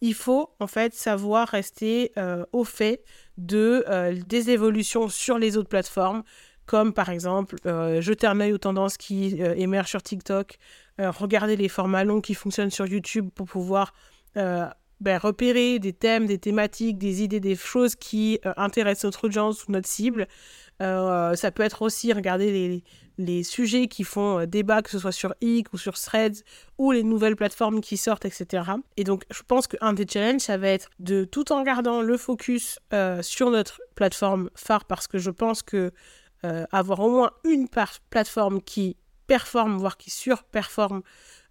il 0.01 0.13
faut 0.13 0.49
en 0.59 0.67
fait 0.67 0.93
savoir 0.93 1.47
rester 1.47 2.11
euh, 2.17 2.45
au 2.51 2.63
fait 2.63 3.03
de, 3.37 3.85
des 4.27 4.49
évolutions 4.49 5.09
sur 5.09 5.37
les 5.37 5.57
autres 5.57 5.69
plateformes, 5.69 6.23
comme 6.67 6.93
par 6.93 7.09
exemple 7.09 7.55
euh, 7.65 8.01
jeter 8.01 8.27
un 8.27 8.39
œil 8.39 8.53
aux 8.53 8.59
tendances 8.59 8.97
qui 8.97 9.41
euh, 9.41 9.55
émergent 9.55 9.89
sur 9.89 10.03
TikTok, 10.03 10.57
euh, 10.99 11.09
regarder 11.09 11.55
les 11.55 11.69
formats 11.69 12.03
longs 12.03 12.21
qui 12.21 12.35
fonctionnent 12.35 12.69
sur 12.69 12.85
YouTube 12.85 13.29
pour 13.33 13.47
pouvoir 13.47 13.93
ben, 14.99 15.17
repérer 15.17 15.79
des 15.79 15.93
thèmes, 15.93 16.25
des 16.25 16.37
thématiques, 16.37 16.97
des 16.97 17.23
idées, 17.23 17.39
des 17.39 17.55
choses 17.55 17.95
qui 17.95 18.39
intéressent 18.57 19.05
notre 19.05 19.25
audience 19.25 19.67
ou 19.67 19.71
notre 19.71 19.87
cible. 19.87 20.27
ça 20.79 21.51
peut 21.53 21.63
être 21.63 21.81
aussi 21.81 22.13
regarder 22.13 22.83
les, 23.17 23.43
sujets 23.43 23.87
qui 23.87 24.03
font 24.03 24.45
débat, 24.45 24.81
que 24.81 24.89
ce 24.89 24.99
soit 24.99 25.11
sur 25.11 25.33
X 25.41 25.69
ou 25.73 25.77
sur 25.77 25.93
Threads, 25.93 26.43
ou 26.77 26.91
les 26.91 27.03
nouvelles 27.03 27.35
plateformes 27.35 27.81
qui 27.81 27.97
sortent, 27.97 28.25
etc. 28.25 28.63
Et 28.95 29.03
donc, 29.03 29.23
je 29.31 29.41
pense 29.47 29.67
qu'un 29.67 29.93
des 29.93 30.05
challenges, 30.07 30.41
ça 30.41 30.57
va 30.57 30.69
être 30.69 30.89
de, 30.99 31.25
tout 31.25 31.51
en 31.51 31.63
gardant 31.63 32.01
le 32.01 32.17
focus 32.17 32.79
sur 33.21 33.51
notre 33.51 33.81
plateforme 33.95 34.49
phare, 34.55 34.85
parce 34.85 35.07
que 35.07 35.17
je 35.17 35.31
pense 35.31 35.61
que 35.61 35.91
euh, 36.45 36.65
avoir 36.71 36.99
au 36.99 37.09
moins 37.09 37.31
une 37.45 37.67
plateforme 38.11 38.61
qui 38.61 38.95
performe, 39.25 39.77
voire 39.77 39.97
qui 39.97 40.11
surperforme, 40.11 41.01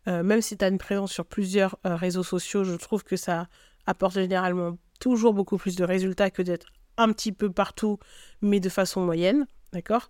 euh, 0.08 0.22
même 0.22 0.40
si 0.40 0.56
tu 0.56 0.64
as 0.64 0.68
une 0.68 0.78
présence 0.78 1.12
sur 1.12 1.26
plusieurs 1.26 1.78
euh, 1.86 1.96
réseaux 1.96 2.22
sociaux, 2.22 2.64
je 2.64 2.74
trouve 2.74 3.04
que 3.04 3.16
ça 3.16 3.48
apporte 3.86 4.14
généralement 4.14 4.78
toujours 5.00 5.34
beaucoup 5.34 5.56
plus 5.56 5.76
de 5.76 5.84
résultats 5.84 6.30
que 6.30 6.42
d'être 6.42 6.66
un 6.96 7.12
petit 7.12 7.32
peu 7.32 7.50
partout, 7.50 7.98
mais 8.40 8.60
de 8.60 8.68
façon 8.68 9.00
moyenne, 9.02 9.46
d'accord? 9.72 10.08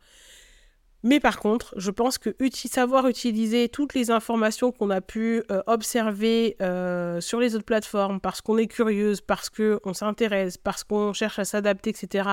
Mais 1.03 1.21
par 1.21 1.39
contre, 1.39 1.75
je 1.77 1.91
pense 1.91 2.19
que 2.19 2.35
savoir 2.69 3.07
utiliser 3.07 3.69
toutes 3.69 3.95
les 3.95 4.11
informations 4.11 4.73
qu'on 4.73 4.91
a 4.91 5.01
pu 5.01 5.43
euh, 5.51 5.63
observer 5.67 6.57
sur 7.21 7.39
les 7.39 7.55
autres 7.55 7.65
plateformes 7.65 8.21
parce 8.21 8.41
qu'on 8.41 8.59
est 8.59 8.67
curieuse, 8.67 9.21
parce 9.21 9.51
qu'on 9.51 9.95
s'intéresse, 9.95 10.57
parce 10.57 10.85
qu'on 10.85 11.13
cherche 11.13 11.39
à 11.39 11.45
s'adapter, 11.45 11.91
etc., 11.91 12.29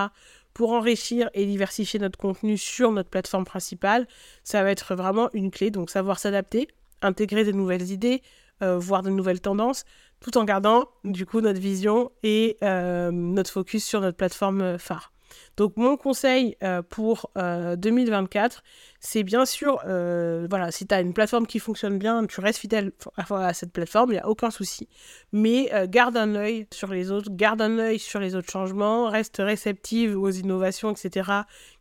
pour 0.54 0.72
enrichir 0.72 1.30
et 1.34 1.46
diversifier 1.46 2.00
notre 2.00 2.18
contenu 2.18 2.58
sur 2.58 2.92
notre 2.92 3.10
plateforme 3.10 3.46
principale, 3.46 4.08
ça 4.44 4.64
va 4.64 4.72
être 4.72 4.96
vraiment 4.96 5.30
une 5.34 5.52
clé. 5.52 5.72
Donc 5.72 5.90
savoir 5.90 6.20
s'adapter, 6.20 6.68
intégrer 7.06 7.44
des 7.44 7.54
nouvelles 7.54 7.92
idées, 7.92 8.22
euh, 8.62 8.78
voir 8.78 9.04
de 9.04 9.10
nouvelles 9.10 9.42
tendances, 9.42 9.86
tout 10.22 10.38
en 10.38 10.44
gardant 10.44 10.88
du 11.04 11.26
coup 11.26 11.42
notre 11.42 11.60
vision 11.60 12.12
et 12.24 12.58
notre 12.62 13.52
focus 13.52 13.86
sur 13.86 14.00
notre 14.02 14.18
plateforme 14.18 14.78
phare. 14.78 15.14
Donc 15.58 15.78
mon 15.78 15.98
conseil 15.98 16.58
euh, 16.64 16.82
pour 16.82 17.32
2024, 17.36 18.58
euh, 18.58 18.60
c'est 19.00 19.24
bien 19.24 19.46
sûr, 19.46 19.80
euh, 19.86 20.48
voilà, 20.50 20.72
si 20.72 20.88
tu 20.88 20.96
as 20.96 21.02
une 21.02 21.14
plateforme 21.14 21.46
qui 21.46 21.60
fonctionne 21.60 21.98
bien, 22.00 22.26
tu 22.26 22.40
restes 22.42 22.60
fidèle 22.60 22.92
à, 23.18 23.54
cette 23.54 23.72
plateforme, 23.72 24.12
il 24.12 24.14
n'y 24.14 24.20
a 24.20 24.28
aucun 24.28 24.52
souci. 24.52 24.88
Mais 25.32 25.72
garde 25.88 26.18
un 26.18 26.36
œil 26.36 26.68
sur 26.74 26.88
les 26.88 27.12
autres, 27.12 27.30
garde 27.32 27.62
un 27.62 27.78
œil 27.80 28.00
sur 28.00 28.20
les 28.20 28.36
autres 28.36 28.50
changements, 28.50 29.10
reste 29.10 29.38
réceptive 29.38 30.18
aux 30.18 30.32
innovations, 30.32 30.92
etc., 30.92 31.30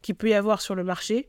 qu'il 0.02 0.14
peut 0.14 0.28
y 0.28 0.34
avoir 0.34 0.60
sur 0.60 0.74
le 0.74 0.84
marché. 0.84 1.28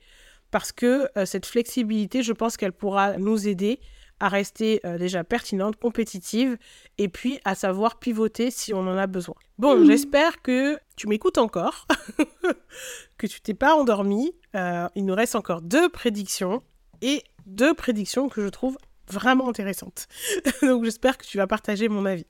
Parce 0.54 0.72
que 0.72 1.10
cette 1.26 1.48
flexibilité, 1.48 2.22
je 2.24 2.32
pense 2.32 2.56
qu'elle 2.58 2.72
pourra 2.72 3.18
nous 3.18 3.48
aider 3.48 3.80
à 4.24 4.30
rester 4.30 4.80
euh, 4.86 4.98
déjà 4.98 5.26
pertinente, 5.26 5.76
compétitive, 5.76 6.58
et 6.98 7.10
puis 7.10 7.40
à 7.44 7.56
savoir 7.56 8.00
pivoter 8.00 8.52
si 8.52 8.74
on 8.74 8.80
en 8.80 8.98
a 8.98 9.06
besoin. 9.06 9.36
Bon, 9.58 9.76
mmh. 9.76 9.86
j'espère 9.86 10.42
que 10.42 10.80
tu 10.96 11.08
m'écoutes 11.08 11.38
encore, 11.38 11.88
que 13.18 13.28
tu 13.28 13.42
t'es 13.42 13.54
pas 13.54 13.76
endormi. 13.76 14.34
Euh, 14.56 14.88
il 14.96 15.04
nous 15.06 15.14
reste 15.14 15.36
encore 15.36 15.62
deux 15.62 15.90
prédictions, 15.90 16.64
et 17.02 17.22
deux 17.46 17.74
prédictions 17.74 18.30
que 18.30 18.42
je 18.42 18.48
trouve 18.48 18.78
vraiment 19.12 19.50
intéressantes. 19.50 20.08
Donc 20.62 20.86
j'espère 20.86 21.18
que 21.18 21.26
tu 21.26 21.38
vas 21.38 21.48
partager 21.48 21.90
mon 21.90 22.06
avis. 22.06 22.26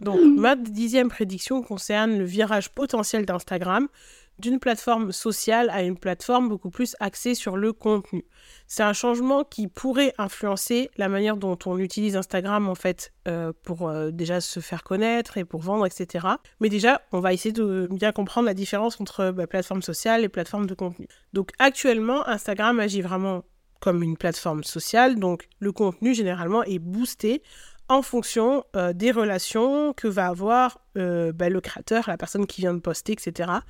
Donc 0.00 0.18
mmh. 0.20 0.40
ma 0.40 0.56
dixième 0.56 1.08
prédiction 1.08 1.62
concerne 1.62 2.18
le 2.18 2.24
virage 2.24 2.70
potentiel 2.70 3.24
d'Instagram 3.24 3.86
d'une 4.38 4.60
plateforme 4.60 5.12
sociale 5.12 5.70
à 5.70 5.82
une 5.82 5.96
plateforme 5.96 6.48
beaucoup 6.48 6.70
plus 6.70 6.94
axée 7.00 7.34
sur 7.34 7.56
le 7.56 7.72
contenu. 7.72 8.24
C'est 8.66 8.82
un 8.82 8.92
changement 8.92 9.44
qui 9.44 9.66
pourrait 9.66 10.12
influencer 10.18 10.90
la 10.96 11.08
manière 11.08 11.36
dont 11.36 11.58
on 11.64 11.78
utilise 11.78 12.16
Instagram 12.16 12.68
en 12.68 12.74
fait 12.74 13.12
euh, 13.28 13.52
pour 13.62 13.88
euh, 13.88 14.10
déjà 14.10 14.40
se 14.40 14.60
faire 14.60 14.84
connaître 14.84 15.38
et 15.38 15.44
pour 15.44 15.62
vendre, 15.62 15.86
etc. 15.86 16.26
Mais 16.60 16.68
déjà, 16.68 17.00
on 17.12 17.20
va 17.20 17.32
essayer 17.32 17.52
de 17.52 17.88
bien 17.90 18.12
comprendre 18.12 18.46
la 18.46 18.54
différence 18.54 19.00
entre 19.00 19.30
bah, 19.30 19.46
plateforme 19.46 19.82
sociale 19.82 20.22
et 20.22 20.28
plateforme 20.28 20.66
de 20.66 20.74
contenu. 20.74 21.08
Donc 21.32 21.50
actuellement, 21.58 22.26
Instagram 22.28 22.78
agit 22.78 23.00
vraiment 23.00 23.44
comme 23.80 24.02
une 24.02 24.16
plateforme 24.16 24.64
sociale, 24.64 25.18
donc 25.18 25.48
le 25.60 25.70
contenu 25.70 26.14
généralement 26.14 26.62
est 26.64 26.78
boosté 26.78 27.42
en 27.88 28.02
fonction 28.02 28.64
euh, 28.74 28.92
des 28.92 29.12
relations 29.12 29.92
que 29.92 30.08
va 30.08 30.26
avoir 30.26 30.80
bah, 30.94 31.50
le 31.50 31.60
créateur, 31.60 32.04
la 32.08 32.16
personne 32.16 32.46
qui 32.46 32.62
vient 32.62 32.72
de 32.72 32.80
poster, 32.80 33.12
etc 33.12 33.60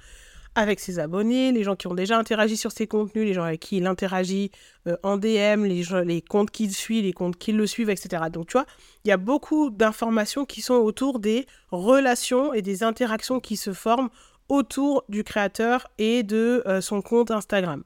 avec 0.57 0.81
ses 0.81 0.99
abonnés, 0.99 1.53
les 1.53 1.63
gens 1.63 1.77
qui 1.77 1.87
ont 1.87 1.95
déjà 1.95 2.19
interagi 2.19 2.57
sur 2.57 2.73
ses 2.73 2.87
contenus, 2.87 3.27
les 3.27 3.35
gens 3.35 3.45
avec 3.45 3.61
qui 3.61 3.77
il 3.77 3.87
interagit 3.87 4.51
euh, 4.89 4.97
en 5.03 5.19
DM, 5.19 5.65
les, 5.65 6.23
comptes 6.23 6.51
qu'il 6.51 6.73
suit, 6.73 7.03
les 7.03 7.13
comptes 7.13 7.37
qui 7.37 7.53
le 7.53 7.67
suivent, 7.67 7.91
etc. 7.91 8.25
Donc 8.33 8.49
tu 8.49 8.53
vois, 8.53 8.67
il 9.05 9.09
y 9.09 9.13
a 9.13 9.19
beaucoup 9.19 9.71
d'informations 9.71 10.47
qui 10.47 10.63
sont 10.63 10.75
autour 10.75 11.21
des 11.21 11.47
relations 11.71 12.55
et 12.55 12.63
des 12.63 12.83
interactions 12.83 13.39
qui 13.39 13.57
se 13.57 13.73
forment 13.73 14.09
autour 14.49 15.05
du 15.09 15.25
créateur 15.25 15.89
et 15.99 16.23
de 16.23 16.63
euh, 16.67 16.81
son 16.81 17.03
compte 17.03 17.31
Instagram. 17.31 17.85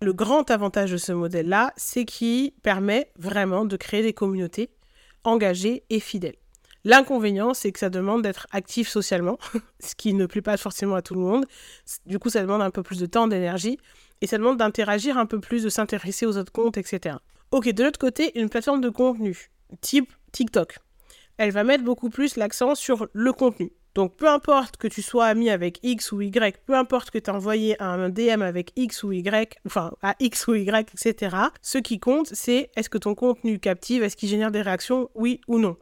le 0.00 0.12
grand 0.12 0.50
avantage 0.50 0.92
de 0.92 0.96
ce 0.98 1.12
modèle-là, 1.12 1.72
c'est 1.76 2.04
qu'il 2.04 2.52
permet 2.62 3.10
vraiment 3.16 3.64
de 3.64 3.76
créer 3.76 4.02
des 4.02 4.12
communautés 4.12 4.70
engagées 5.24 5.82
et 5.90 6.00
fidèles. 6.00 6.36
L'inconvénient, 6.84 7.54
c'est 7.54 7.72
que 7.72 7.78
ça 7.78 7.88
demande 7.88 8.22
d'être 8.22 8.46
actif 8.50 8.88
socialement, 8.88 9.38
ce 9.80 9.94
qui 9.94 10.12
ne 10.12 10.26
plaît 10.26 10.42
pas 10.42 10.56
forcément 10.56 10.94
à 10.94 11.02
tout 11.02 11.14
le 11.14 11.20
monde. 11.20 11.46
Du 12.06 12.18
coup, 12.18 12.28
ça 12.28 12.42
demande 12.42 12.62
un 12.62 12.70
peu 12.70 12.82
plus 12.82 12.98
de 12.98 13.06
temps, 13.06 13.26
d'énergie, 13.26 13.78
et 14.20 14.26
ça 14.26 14.36
demande 14.36 14.58
d'interagir 14.58 15.16
un 15.16 15.26
peu 15.26 15.40
plus, 15.40 15.62
de 15.62 15.68
s'intéresser 15.68 16.26
aux 16.26 16.36
autres 16.36 16.52
comptes, 16.52 16.76
etc. 16.76 17.16
Ok, 17.50 17.68
de 17.70 17.84
l'autre 17.84 17.98
côté, 17.98 18.38
une 18.38 18.50
plateforme 18.50 18.80
de 18.80 18.90
contenu, 18.90 19.50
type 19.80 20.12
TikTok, 20.32 20.78
elle 21.38 21.50
va 21.50 21.64
mettre 21.64 21.84
beaucoup 21.84 22.10
plus 22.10 22.36
l'accent 22.36 22.74
sur 22.74 23.08
le 23.12 23.32
contenu. 23.32 23.72
Donc 23.94 24.16
peu 24.16 24.28
importe 24.28 24.76
que 24.76 24.88
tu 24.88 25.02
sois 25.02 25.26
ami 25.26 25.50
avec 25.50 25.78
X 25.84 26.10
ou 26.10 26.20
Y, 26.20 26.58
peu 26.66 26.74
importe 26.74 27.12
que 27.12 27.18
tu 27.18 27.30
as 27.30 27.34
envoyé 27.34 27.80
un 27.80 28.08
DM 28.08 28.42
avec 28.42 28.72
X 28.74 29.04
ou 29.04 29.12
Y, 29.12 29.56
enfin 29.66 29.92
à 30.02 30.16
X 30.18 30.48
ou 30.48 30.54
Y, 30.54 30.90
etc. 30.92 31.36
Ce 31.62 31.78
qui 31.78 32.00
compte, 32.00 32.28
c'est 32.32 32.70
est-ce 32.74 32.90
que 32.90 32.98
ton 32.98 33.14
contenu 33.14 33.60
captive, 33.60 34.02
est-ce 34.02 34.16
qu'il 34.16 34.28
génère 34.28 34.50
des 34.50 34.62
réactions, 34.62 35.10
oui 35.14 35.40
ou 35.46 35.60
non. 35.60 35.76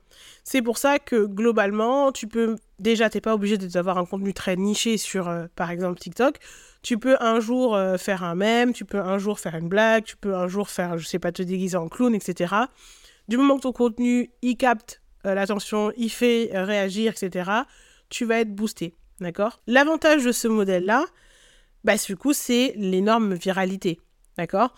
C'est 0.45 0.61
pour 0.61 0.77
ça 0.77 0.99
que 0.99 1.25
globalement, 1.25 2.13
tu 2.13 2.27
peux 2.27 2.57
déjà, 2.79 3.09
t'es 3.09 3.23
pas 3.23 3.35
obligé 3.35 3.57
d'avoir 3.57 3.97
un 3.97 4.05
contenu 4.05 4.35
très 4.35 4.57
niché 4.57 4.99
sur, 4.99 5.29
euh, 5.29 5.47
par 5.57 5.71
exemple, 5.71 5.99
TikTok. 5.99 6.37
Tu 6.83 6.99
peux 6.99 7.17
un 7.21 7.41
jour 7.41 7.75
euh, 7.75 7.97
faire 7.97 8.25
un 8.25 8.35
mème, 8.35 8.75
tu 8.75 8.85
peux 8.85 9.01
un 9.01 9.17
jour 9.17 9.41
faire 9.41 9.55
une 9.55 9.69
blague, 9.69 10.05
tu 10.05 10.17
peux 10.19 10.35
un 10.35 10.49
jour 10.49 10.69
faire, 10.69 10.99
je 10.99 11.07
sais 11.07 11.19
pas, 11.19 11.33
te 11.33 11.43
déguiser 11.43 11.79
en 11.79 11.89
clown, 11.89 12.15
etc. 12.15 12.55
Du 13.29 13.39
moment 13.39 13.57
que 13.57 13.63
ton 13.63 13.73
contenu, 13.73 14.33
il 14.43 14.57
capte 14.59 15.01
euh, 15.25 15.33
l'attention, 15.33 15.93
il 15.97 16.11
fait 16.11 16.51
réagir, 16.53 17.13
etc 17.13 17.63
tu 18.13 18.25
vas 18.27 18.41
être 18.41 18.55
boosté. 18.55 18.95
D'accord? 19.21 19.61
L'avantage 19.67 20.25
de 20.25 20.33
ce 20.33 20.47
modèle-là, 20.47 21.07
bah, 21.83 21.97
du 21.97 22.17
coup, 22.17 22.33
c'est 22.33 22.75
l'énorme 22.77 23.35
viralité. 23.35 24.01
D'accord? 24.37 24.75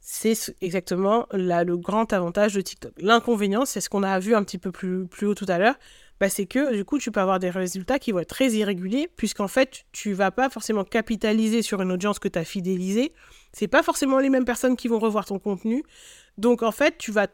C'est 0.00 0.34
exactement 0.60 1.26
là, 1.32 1.64
le 1.64 1.78
grand 1.78 2.12
avantage 2.12 2.54
de 2.54 2.60
TikTok. 2.60 2.92
L'inconvénient, 2.98 3.64
c'est 3.64 3.80
ce 3.80 3.88
qu'on 3.88 4.02
a 4.02 4.18
vu 4.18 4.34
un 4.34 4.44
petit 4.44 4.58
peu 4.58 4.70
plus, 4.70 5.08
haut 5.22 5.34
tout 5.34 5.46
à 5.48 5.58
l'heure, 5.58 5.76
bah, 6.20 6.28
c'est 6.28 6.44
que 6.44 6.74
du 6.74 6.84
coup, 6.84 6.98
tu 6.98 7.10
peux 7.10 7.20
avoir 7.20 7.38
des 7.38 7.48
résultats 7.48 7.98
qui 7.98 8.12
vont 8.12 8.18
être 8.18 8.28
très 8.28 8.50
irréguliers, 8.50 9.08
puisqu'en 9.16 9.48
fait, 9.48 9.84
tu 9.92 10.12
vas 10.12 10.30
pas 10.30 10.50
forcément 10.50 10.84
capitaliser 10.84 11.62
sur 11.62 11.80
une 11.80 11.90
audience 11.90 12.18
que 12.18 12.28
tu 12.28 12.38
as 12.38 12.44
fidélisée. 12.44 13.14
C'est 13.52 13.68
pas 13.68 13.82
forcément 13.82 14.18
les 14.18 14.28
mêmes 14.28 14.44
personnes 14.44 14.76
qui 14.76 14.88
vont 14.88 14.98
revoir 14.98 15.24
ton 15.24 15.38
contenu. 15.38 15.84
Donc, 16.36 16.62
en 16.62 16.72
fait, 16.72 16.98
tu 16.98 17.10
vas 17.10 17.28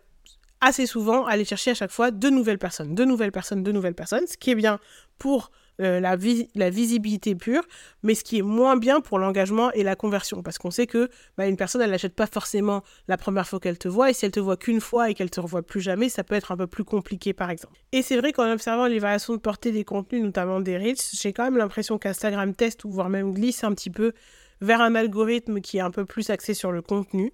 assez 0.61 0.87
souvent 0.87 1.27
aller 1.27 1.45
chercher 1.45 1.73
à 1.73 1.75
chaque 1.75 1.91
fois 1.91 2.11
de 2.11 2.29
nouvelles 2.29 2.59
personnes, 2.59 2.95
de 2.95 3.05
nouvelles 3.05 3.33
personnes, 3.33 3.63
de 3.63 3.73
nouvelles 3.73 3.95
personnes, 3.95 4.27
ce 4.27 4.37
qui 4.37 4.51
est 4.51 4.55
bien 4.55 4.79
pour 5.19 5.51
euh, 5.81 5.99
la, 5.99 6.17
la, 6.55 6.71
visibilité 6.71 7.35
pure, 7.35 7.63
mais 8.03 8.15
ce 8.15 8.23
qui 8.23 8.39
est 8.39 8.43
moins 8.43 8.77
bien 8.77 9.01
pour 9.01 9.19
l'engagement 9.19 9.73
et 9.73 9.83
la 9.83 9.97
conversion, 9.97 10.43
parce 10.43 10.59
qu'on 10.59 10.71
sait 10.71 10.87
que 10.87 11.09
bah, 11.39 11.47
une 11.47 11.57
personne, 11.57 11.81
elle 11.81 11.91
n'achète 11.91 12.15
pas 12.15 12.27
forcément 12.27 12.83
la 13.09 13.17
première 13.17 13.49
fois 13.49 13.61
qu'elle 13.61 13.79
te 13.79 13.89
voit, 13.89 14.11
et 14.11 14.13
si 14.13 14.27
elle 14.27 14.31
te 14.31 14.41
voit 14.41 14.59
qu'une 14.59 14.81
fois 14.81 15.09
et 15.09 15.15
qu'elle 15.15 15.31
te 15.31 15.41
revoit 15.41 15.63
plus 15.63 15.81
jamais, 15.81 16.11
ça 16.11 16.23
peut 16.23 16.35
être 16.35 16.53
un 16.53 16.57
peu 16.59 16.67
plus 16.67 16.85
compliqué, 16.85 17.33
par 17.33 17.49
exemple. 17.49 17.79
Et 17.93 18.03
c'est 18.03 18.19
vrai 18.19 18.33
qu'en 18.33 18.51
observant 18.53 18.87
les 18.87 18.99
variations 18.99 19.33
de 19.33 19.39
portée 19.39 19.73
des 19.73 19.85
contenus, 19.85 20.23
notamment 20.23 20.61
des 20.61 20.77
Reels, 20.77 20.97
j'ai 21.15 21.33
quand 21.33 21.45
même 21.45 21.57
l'impression 21.57 21.97
qu'Instagram 21.97 22.55
teste 22.55 22.85
ou 22.85 22.91
voire 22.91 23.09
même 23.09 23.33
glisse 23.33 23.65
un 23.65 23.73
petit 23.73 23.91
peu 23.91 24.13
vers 24.61 24.83
un 24.83 24.95
algorithme 24.95 25.63
qui 25.63 25.79
est 25.79 25.81
un 25.81 25.91
peu 25.91 26.05
plus 26.05 26.29
axé 26.29 26.53
sur 26.53 26.73
le 26.73 26.83
contenu. 26.83 27.33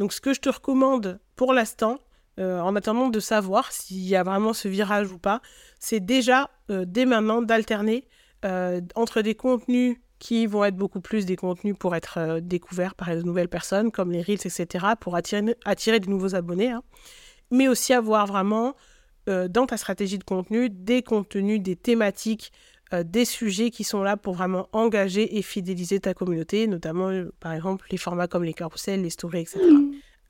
Donc 0.00 0.12
ce 0.12 0.20
que 0.20 0.34
je 0.34 0.40
te 0.40 0.48
recommande 0.48 1.20
pour 1.36 1.52
l'instant, 1.52 2.00
euh, 2.38 2.60
en 2.60 2.74
attendant 2.74 3.08
de 3.10 3.20
savoir 3.20 3.70
s'il 3.70 4.06
y 4.06 4.16
a 4.16 4.24
vraiment 4.24 4.52
ce 4.52 4.66
virage 4.66 5.12
ou 5.12 5.18
pas, 5.18 5.40
c'est 5.78 6.00
déjà 6.00 6.50
euh, 6.70 6.84
dès 6.86 7.06
maintenant 7.06 7.42
d'alterner 7.42 8.08
euh, 8.44 8.80
entre 8.96 9.22
des 9.22 9.34
contenus 9.34 9.98
qui 10.18 10.46
vont 10.46 10.64
être 10.64 10.76
beaucoup 10.76 11.00
plus 11.00 11.26
des 11.26 11.36
contenus 11.36 11.76
pour 11.78 11.94
être 11.94 12.40
découverts 12.40 12.94
par 12.94 13.14
de 13.14 13.22
nouvelles 13.22 13.48
personnes, 13.48 13.90
comme 13.90 14.10
les 14.10 14.22
Reels, 14.22 14.46
etc., 14.46 14.86
pour 14.98 15.16
attirer, 15.16 15.54
attirer 15.64 16.00
de 16.00 16.08
nouveaux 16.08 16.34
abonnés, 16.34 16.70
hein. 16.70 16.82
mais 17.50 17.68
aussi 17.68 17.92
avoir 17.92 18.26
vraiment 18.26 18.74
dans 19.26 19.66
ta 19.66 19.76
stratégie 19.76 20.18
de 20.18 20.24
contenu 20.24 20.70
des 20.70 21.02
contenus, 21.02 21.60
des 21.60 21.76
thématiques, 21.76 22.52
des 22.92 23.24
sujets 23.24 23.70
qui 23.70 23.82
sont 23.82 24.02
là 24.02 24.16
pour 24.16 24.34
vraiment 24.34 24.68
engager 24.72 25.36
et 25.36 25.42
fidéliser 25.42 25.98
ta 26.00 26.14
communauté, 26.14 26.66
notamment 26.68 27.10
par 27.40 27.52
exemple 27.52 27.86
les 27.90 27.96
formats 27.98 28.28
comme 28.28 28.44
les 28.44 28.54
carousels, 28.54 29.02
les 29.02 29.10
stories, 29.10 29.40
etc. 29.40 29.60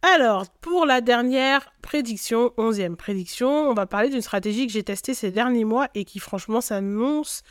Alors, 0.07 0.47
pour 0.61 0.85
la 0.85 1.01
dernière 1.01 1.73
prédiction, 1.81 2.53
onzième 2.59 2.95
prédiction, 2.95 3.49
on 3.49 3.73
va 3.73 3.87
parler 3.87 4.11
d'une 4.11 4.21
stratégie 4.21 4.67
que 4.67 4.73
j'ai 4.75 4.83
testée 4.83 5.15
ces 5.15 5.31
derniers 5.31 5.65
mois 5.65 5.89
et 5.95 6.05
qui 6.05 6.19
franchement 6.19 6.61
s'annonce 6.61 7.43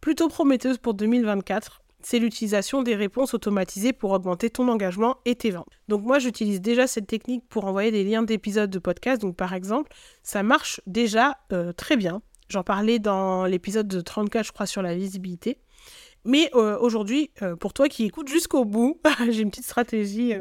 plutôt 0.00 0.26
prometteuse 0.26 0.78
pour 0.78 0.94
2024. 0.94 1.82
C'est 2.02 2.18
l'utilisation 2.18 2.82
des 2.82 2.96
réponses 2.96 3.32
automatisées 3.32 3.92
pour 3.92 4.10
augmenter 4.10 4.50
ton 4.50 4.66
engagement 4.66 5.18
et 5.24 5.36
tes 5.36 5.52
ventes. 5.52 5.68
Donc 5.86 6.02
moi, 6.02 6.18
j'utilise 6.18 6.60
déjà 6.60 6.88
cette 6.88 7.06
technique 7.06 7.48
pour 7.48 7.64
envoyer 7.64 7.92
des 7.92 8.02
liens 8.02 8.24
d'épisodes 8.24 8.70
de 8.70 8.78
podcast. 8.80 9.22
Donc 9.22 9.36
par 9.36 9.54
exemple, 9.54 9.92
ça 10.24 10.42
marche 10.42 10.80
déjà 10.88 11.38
euh, 11.52 11.72
très 11.72 11.96
bien. 11.96 12.22
J'en 12.48 12.64
parlais 12.64 12.98
dans 12.98 13.44
l'épisode 13.44 13.86
de 13.86 14.00
34, 14.00 14.44
je 14.44 14.50
crois, 14.50 14.66
sur 14.66 14.82
la 14.82 14.96
visibilité. 14.96 15.58
Mais 16.24 16.50
euh, 16.56 16.76
aujourd'hui, 16.80 17.30
euh, 17.42 17.54
pour 17.54 17.72
toi 17.72 17.88
qui 17.88 18.04
écoutes 18.04 18.28
jusqu'au 18.28 18.64
bout, 18.64 19.00
j'ai 19.30 19.42
une 19.42 19.50
petite 19.50 19.64
stratégie 19.64 20.34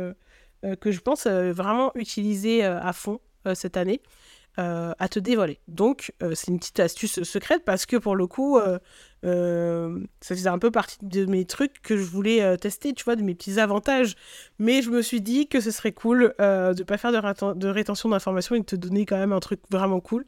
que 0.79 0.91
je 0.91 0.99
pense 0.99 1.25
euh, 1.25 1.51
vraiment 1.51 1.91
utiliser 1.95 2.63
euh, 2.63 2.79
à 2.81 2.93
fond 2.93 3.19
cette 3.53 3.75
année. 3.75 4.01
à 4.57 5.07
te 5.09 5.19
dévoiler. 5.19 5.59
Donc, 5.67 6.13
c'est 6.33 6.47
une 6.47 6.59
petite 6.59 6.79
astuce 6.79 7.23
secrète 7.23 7.65
parce 7.65 7.85
que 7.85 7.97
pour 7.97 8.15
le 8.15 8.25
coup, 8.27 8.57
ça 9.23 10.35
faisait 10.35 10.47
un 10.47 10.59
peu 10.59 10.71
partie 10.71 10.99
de 11.01 11.25
mes 11.25 11.43
trucs 11.43 11.81
que 11.81 11.97
je 11.97 12.03
voulais 12.03 12.57
tester, 12.57 12.93
tu 12.93 13.03
vois, 13.03 13.17
de 13.17 13.23
mes 13.23 13.35
petits 13.35 13.59
avantages. 13.59 14.15
Mais 14.59 14.81
je 14.81 14.91
me 14.91 15.01
suis 15.01 15.19
dit 15.19 15.49
que 15.49 15.59
ce 15.59 15.71
serait 15.71 15.91
cool 15.91 16.35
de 16.39 16.79
ne 16.79 16.83
pas 16.83 16.97
faire 16.97 17.11
de, 17.11 17.67
rétention 17.67 18.07
d'informations 18.07 18.55
et 18.55 18.59
de 18.59 18.65
te 18.65 18.77
donner 18.77 19.05
quand 19.05 19.17
même 19.17 19.33
un 19.33 19.41
truc 19.41 19.59
vraiment 19.69 19.99
cool 19.99 20.23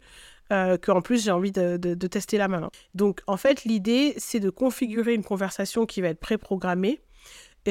euh, 0.51 0.77
qu'en 0.77 1.01
plus 1.01 1.23
j'ai 1.23 1.31
envie 1.31 1.51
de, 1.51 1.95
tester 2.07 2.37
là 2.37 2.47
maintenant. 2.47 2.69
Donc 2.93 3.21
en 3.25 3.37
fait 3.37 3.63
l'idée 3.63 4.13
c'est 4.17 4.39
de 4.39 4.51
configurer 4.51 5.15
une 5.15 5.23
conversation 5.23 5.87
qui 5.87 6.01
va 6.01 6.09
être 6.09 6.19
préprogrammée 6.19 7.01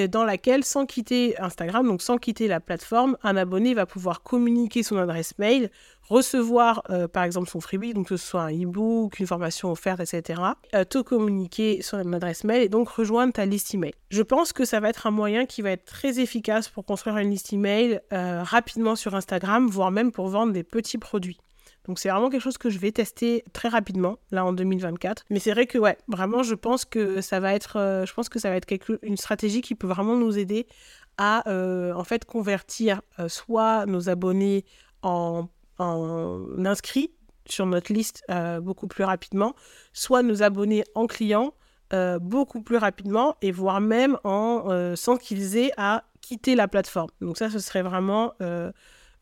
dans 0.09 0.25
laquelle 0.25 0.65
sans 0.65 0.87
quitter 0.87 1.39
Instagram, 1.41 1.87
donc 1.87 2.03
sans 2.03 2.19
quitter 2.19 2.49
la 2.49 2.61
plateforme, 2.61 3.17
un 3.23 3.37
abonné 3.37 3.75
va 3.75 3.87
pouvoir 3.87 4.23
communiquer 4.23 4.83
son 4.83 4.97
adresse 4.97 5.39
mail, 5.39 5.71
recevoir 6.03 6.83
euh, 6.91 7.09
par 7.09 7.25
exemple 7.25 7.49
son 7.49 7.61
freebie, 7.61 7.95
donc 7.95 8.09
que 8.09 8.17
ce 8.17 8.27
soit 8.27 8.43
un 8.43 8.53
e-book, 8.53 9.19
une 9.19 9.27
formation 9.27 9.71
offerte, 9.71 10.01
etc., 10.01 10.41
euh, 10.75 10.85
te 10.85 10.99
communiquer 10.99 11.81
son 11.83 12.13
adresse 12.13 12.45
mail 12.45 12.63
et 12.63 12.69
donc 12.69 12.89
rejoindre 12.89 13.33
ta 13.33 13.47
liste 13.47 13.75
email. 13.75 13.95
Je 14.11 14.23
pense 14.23 14.53
que 14.53 14.65
ça 14.65 14.81
va 14.81 14.89
être 14.89 15.07
un 15.07 15.11
moyen 15.11 15.47
qui 15.47 15.63
va 15.63 15.71
être 15.71 15.85
très 15.85 16.21
efficace 16.21 16.69
pour 16.69 16.85
construire 16.85 17.17
une 17.19 17.31
liste 17.31 17.53
email 17.53 18.01
rapidement 18.11 18.97
sur 18.97 19.15
Instagram, 19.15 19.69
voire 19.69 19.91
même 19.91 20.13
pour 20.13 20.29
vendre 20.29 20.53
des 20.53 20.65
petits 20.65 20.99
produits. 20.99 21.39
Donc 21.87 21.99
c'est 21.99 22.09
vraiment 22.09 22.31
quelque 22.31 22.43
chose 22.43 22.59
que 22.59 22.71
je 22.71 22.79
vais 22.79 22.93
tester 22.93 23.45
très 23.53 23.69
rapidement 23.69 24.19
là 24.31 24.45
en 24.45 24.53
2024. 24.53 25.25
Mais 25.31 25.39
c'est 25.39 25.53
vrai 25.53 25.67
que 25.67 25.79
ouais, 25.79 25.99
vraiment 26.09 26.43
je 26.43 26.55
pense 26.55 26.85
que 26.85 27.21
ça 27.21 27.41
va 27.41 27.55
être, 27.55 27.79
euh, 27.79 28.07
je 28.07 28.15
pense 28.15 28.29
que 28.29 28.39
ça 28.39 28.51
va 28.51 28.57
être 28.57 28.67
quelque, 28.67 28.99
une 29.03 29.17
stratégie 29.17 29.61
qui 29.61 29.75
peut 29.75 29.87
vraiment 29.87 30.17
nous 30.17 30.39
aider 30.39 30.67
à 31.19 31.49
euh, 31.49 31.93
en 31.93 32.05
fait 32.05 32.25
convertir 32.25 33.03
euh, 33.19 33.29
soit 33.29 33.87
nos 33.87 34.09
abonnés 34.09 34.65
en, 35.03 35.49
en, 35.79 36.65
inscrits 36.65 37.13
sur 37.47 37.67
notre 37.67 37.93
liste 37.93 38.25
beaucoup 38.63 38.87
plus 38.87 39.05
rapidement, 39.05 39.55
soit 39.93 40.23
nos 40.23 40.43
abonnés 40.43 40.83
en 40.95 41.07
clients 41.07 41.53
beaucoup 42.23 42.63
plus 42.63 42.79
rapidement 42.79 43.37
et 43.43 43.53
voire 43.53 43.83
même 43.83 44.19
en 44.25 44.95
sans 44.97 45.19
qu'ils 45.19 45.59
aient 45.59 45.73
à 45.77 46.05
quitter 46.23 46.55
la 46.55 46.69
plateforme. 46.69 47.11
Donc 47.21 47.37
ça, 47.37 47.51
ce 47.51 47.59
serait 47.59 47.83
vraiment 47.83 48.33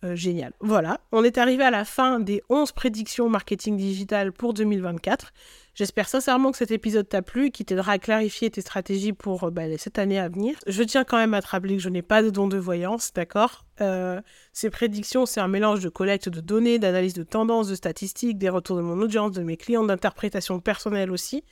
euh, 0.05 0.17
génial. 0.17 0.53
Voilà, 0.61 1.01
on 1.13 1.23
est 1.23 1.39
arrivé 1.39 1.63
à 1.63 1.71
la 1.71 1.85
fin 1.85 2.21
des 2.21 2.43
11 2.49 2.73
prédictions 2.73 3.29
marketing 3.29 3.77
digital 3.77 4.33
pour 4.33 4.53
2024. 4.55 5.33
J'espère 5.75 6.09
sincèrement 6.09 6.51
que 6.51 6.59
cet 6.59 6.71
épisode 6.71 7.09
t'a 7.09 7.23
plu, 7.23 7.51
qui 7.51 7.65
t'aidera 7.65 7.93
à 7.93 7.99
clarifier 7.99 8.51
tes 8.51 8.61
stratégies 8.61 9.13
pour 9.13 9.45
euh, 9.45 9.51
bah, 9.51 9.63
cette 9.79 9.99
année 9.99 10.19
à 10.19 10.29
venir. 10.29 10.57
Je 10.67 10.83
tiens 10.83 11.05
quand 11.05 11.17
même 11.17 11.35
à 11.35 11.41
te 11.41 11.49
rappeler 11.49 11.77
que 11.77 11.83
je 11.83 11.89
n'ai 11.89 12.03
pas 12.03 12.23
de 12.23 12.31
don 12.31 12.49
de 12.49 12.59
voyance, 12.59 13.13
d'accord? 13.15 13.65
Euh, 13.81 14.21
Ces 14.53 14.71
prédictions, 14.71 15.25
c'est 15.25 15.41
un 15.41 15.49
mélange 15.49 15.81
de 15.81 15.89
collecte 15.89 16.29
de 16.29 16.41
données, 16.41 16.79
d'analyse 16.79 17.15
de 17.15 17.23
tendances, 17.23 17.69
de 17.69 17.75
statistiques, 17.75 18.39
des 18.39 18.49
retours 18.49 18.77
de 18.77 18.83
mon 18.83 19.01
audience, 19.01 19.33
de 19.33 19.43
mes 19.43 19.57
clients, 19.57 19.85
d'interprétation 19.85 20.61
personnelle 20.61 21.11
aussi. 21.11 21.45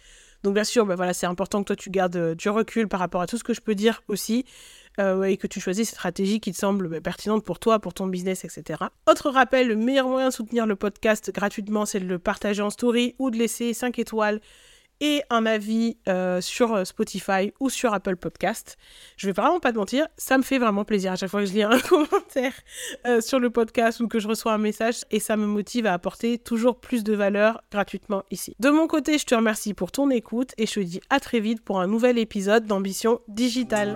Donc 0.42 0.55
bien 0.55 0.64
sûr, 0.64 0.87
bah, 0.87 0.96
voilà, 0.96 1.12
c'est 1.12 1.26
important 1.26 1.61
que 1.61 1.66
toi 1.66 1.76
tu 1.76 1.90
gardes 1.90 2.35
du 2.35 2.48
recul 2.48 2.88
par 2.88 3.00
rapport 3.00 3.20
à 3.20 3.26
tout 3.26 3.37
ce 3.37 3.44
que 3.44 3.55
je 3.55 3.61
peux 3.61 3.74
dire 3.74 4.03
aussi. 4.09 4.44
Euh, 4.98 5.22
et 5.22 5.37
que 5.37 5.46
tu 5.46 5.61
choisis 5.61 5.88
cette 5.88 5.94
stratégie 5.94 6.40
qui 6.40 6.50
te 6.50 6.59
semble 6.59 6.88
bah, 6.88 7.00
pertinente 7.00 7.44
pour 7.44 7.61
toi, 7.61 7.79
pour 7.79 7.94
ton 7.94 8.09
business, 8.09 8.44
etc. 8.44 8.85
Autre 9.09 9.31
rappel, 9.31 9.68
le 9.68 9.76
meilleur 9.76 10.09
moyen 10.09 10.29
de 10.29 10.33
soutenir 10.33 10.66
le 10.66 10.74
podcast 10.74 11.31
gratuitement, 11.33 11.87
c'est 11.87 12.00
de 12.00 12.07
le 12.07 12.18
partager 12.18 12.61
en 12.61 12.70
story 12.70 13.14
ou 13.18 13.31
de 13.31 13.37
laisser 13.37 13.72
5 13.72 13.98
étoiles 14.00 14.40
et 15.00 15.22
un 15.30 15.46
avis 15.46 15.96
euh, 16.08 16.40
sur 16.40 16.74
euh, 16.74 16.84
Spotify 16.84 17.52
ou 17.60 17.70
sur 17.70 17.92
Apple 17.94 18.16
Podcast. 18.16 18.76
Je 19.16 19.26
vais 19.26 19.32
vraiment 19.32 19.60
pas 19.60 19.72
te 19.72 19.78
mentir, 19.78 20.06
ça 20.16 20.38
me 20.38 20.42
fait 20.42 20.58
vraiment 20.58 20.84
plaisir 20.84 21.12
à 21.12 21.16
chaque 21.16 21.30
fois 21.30 21.40
que 21.40 21.46
je 21.46 21.52
lis 21.52 21.62
un 21.62 21.78
commentaire 21.88 22.52
sur 23.20 23.38
le 23.38 23.50
podcast 23.50 24.00
ou 24.00 24.08
que 24.08 24.18
je 24.18 24.28
reçois 24.28 24.52
un 24.52 24.58
message 24.58 25.04
et 25.10 25.20
ça 25.20 25.36
me 25.36 25.46
motive 25.46 25.86
à 25.86 25.92
apporter 25.92 26.38
toujours 26.38 26.78
plus 26.78 27.04
de 27.04 27.14
valeur 27.14 27.62
gratuitement 27.70 28.24
ici. 28.30 28.54
De 28.60 28.70
mon 28.70 28.86
côté, 28.86 29.18
je 29.18 29.24
te 29.24 29.34
remercie 29.34 29.74
pour 29.74 29.92
ton 29.92 30.10
écoute 30.10 30.52
et 30.58 30.66
je 30.66 30.74
te 30.74 30.80
dis 30.80 31.00
à 31.10 31.20
très 31.20 31.40
vite 31.40 31.62
pour 31.62 31.80
un 31.80 31.86
nouvel 31.86 32.18
épisode 32.18 32.66
d'Ambition 32.66 33.20
Digitale. 33.28 33.94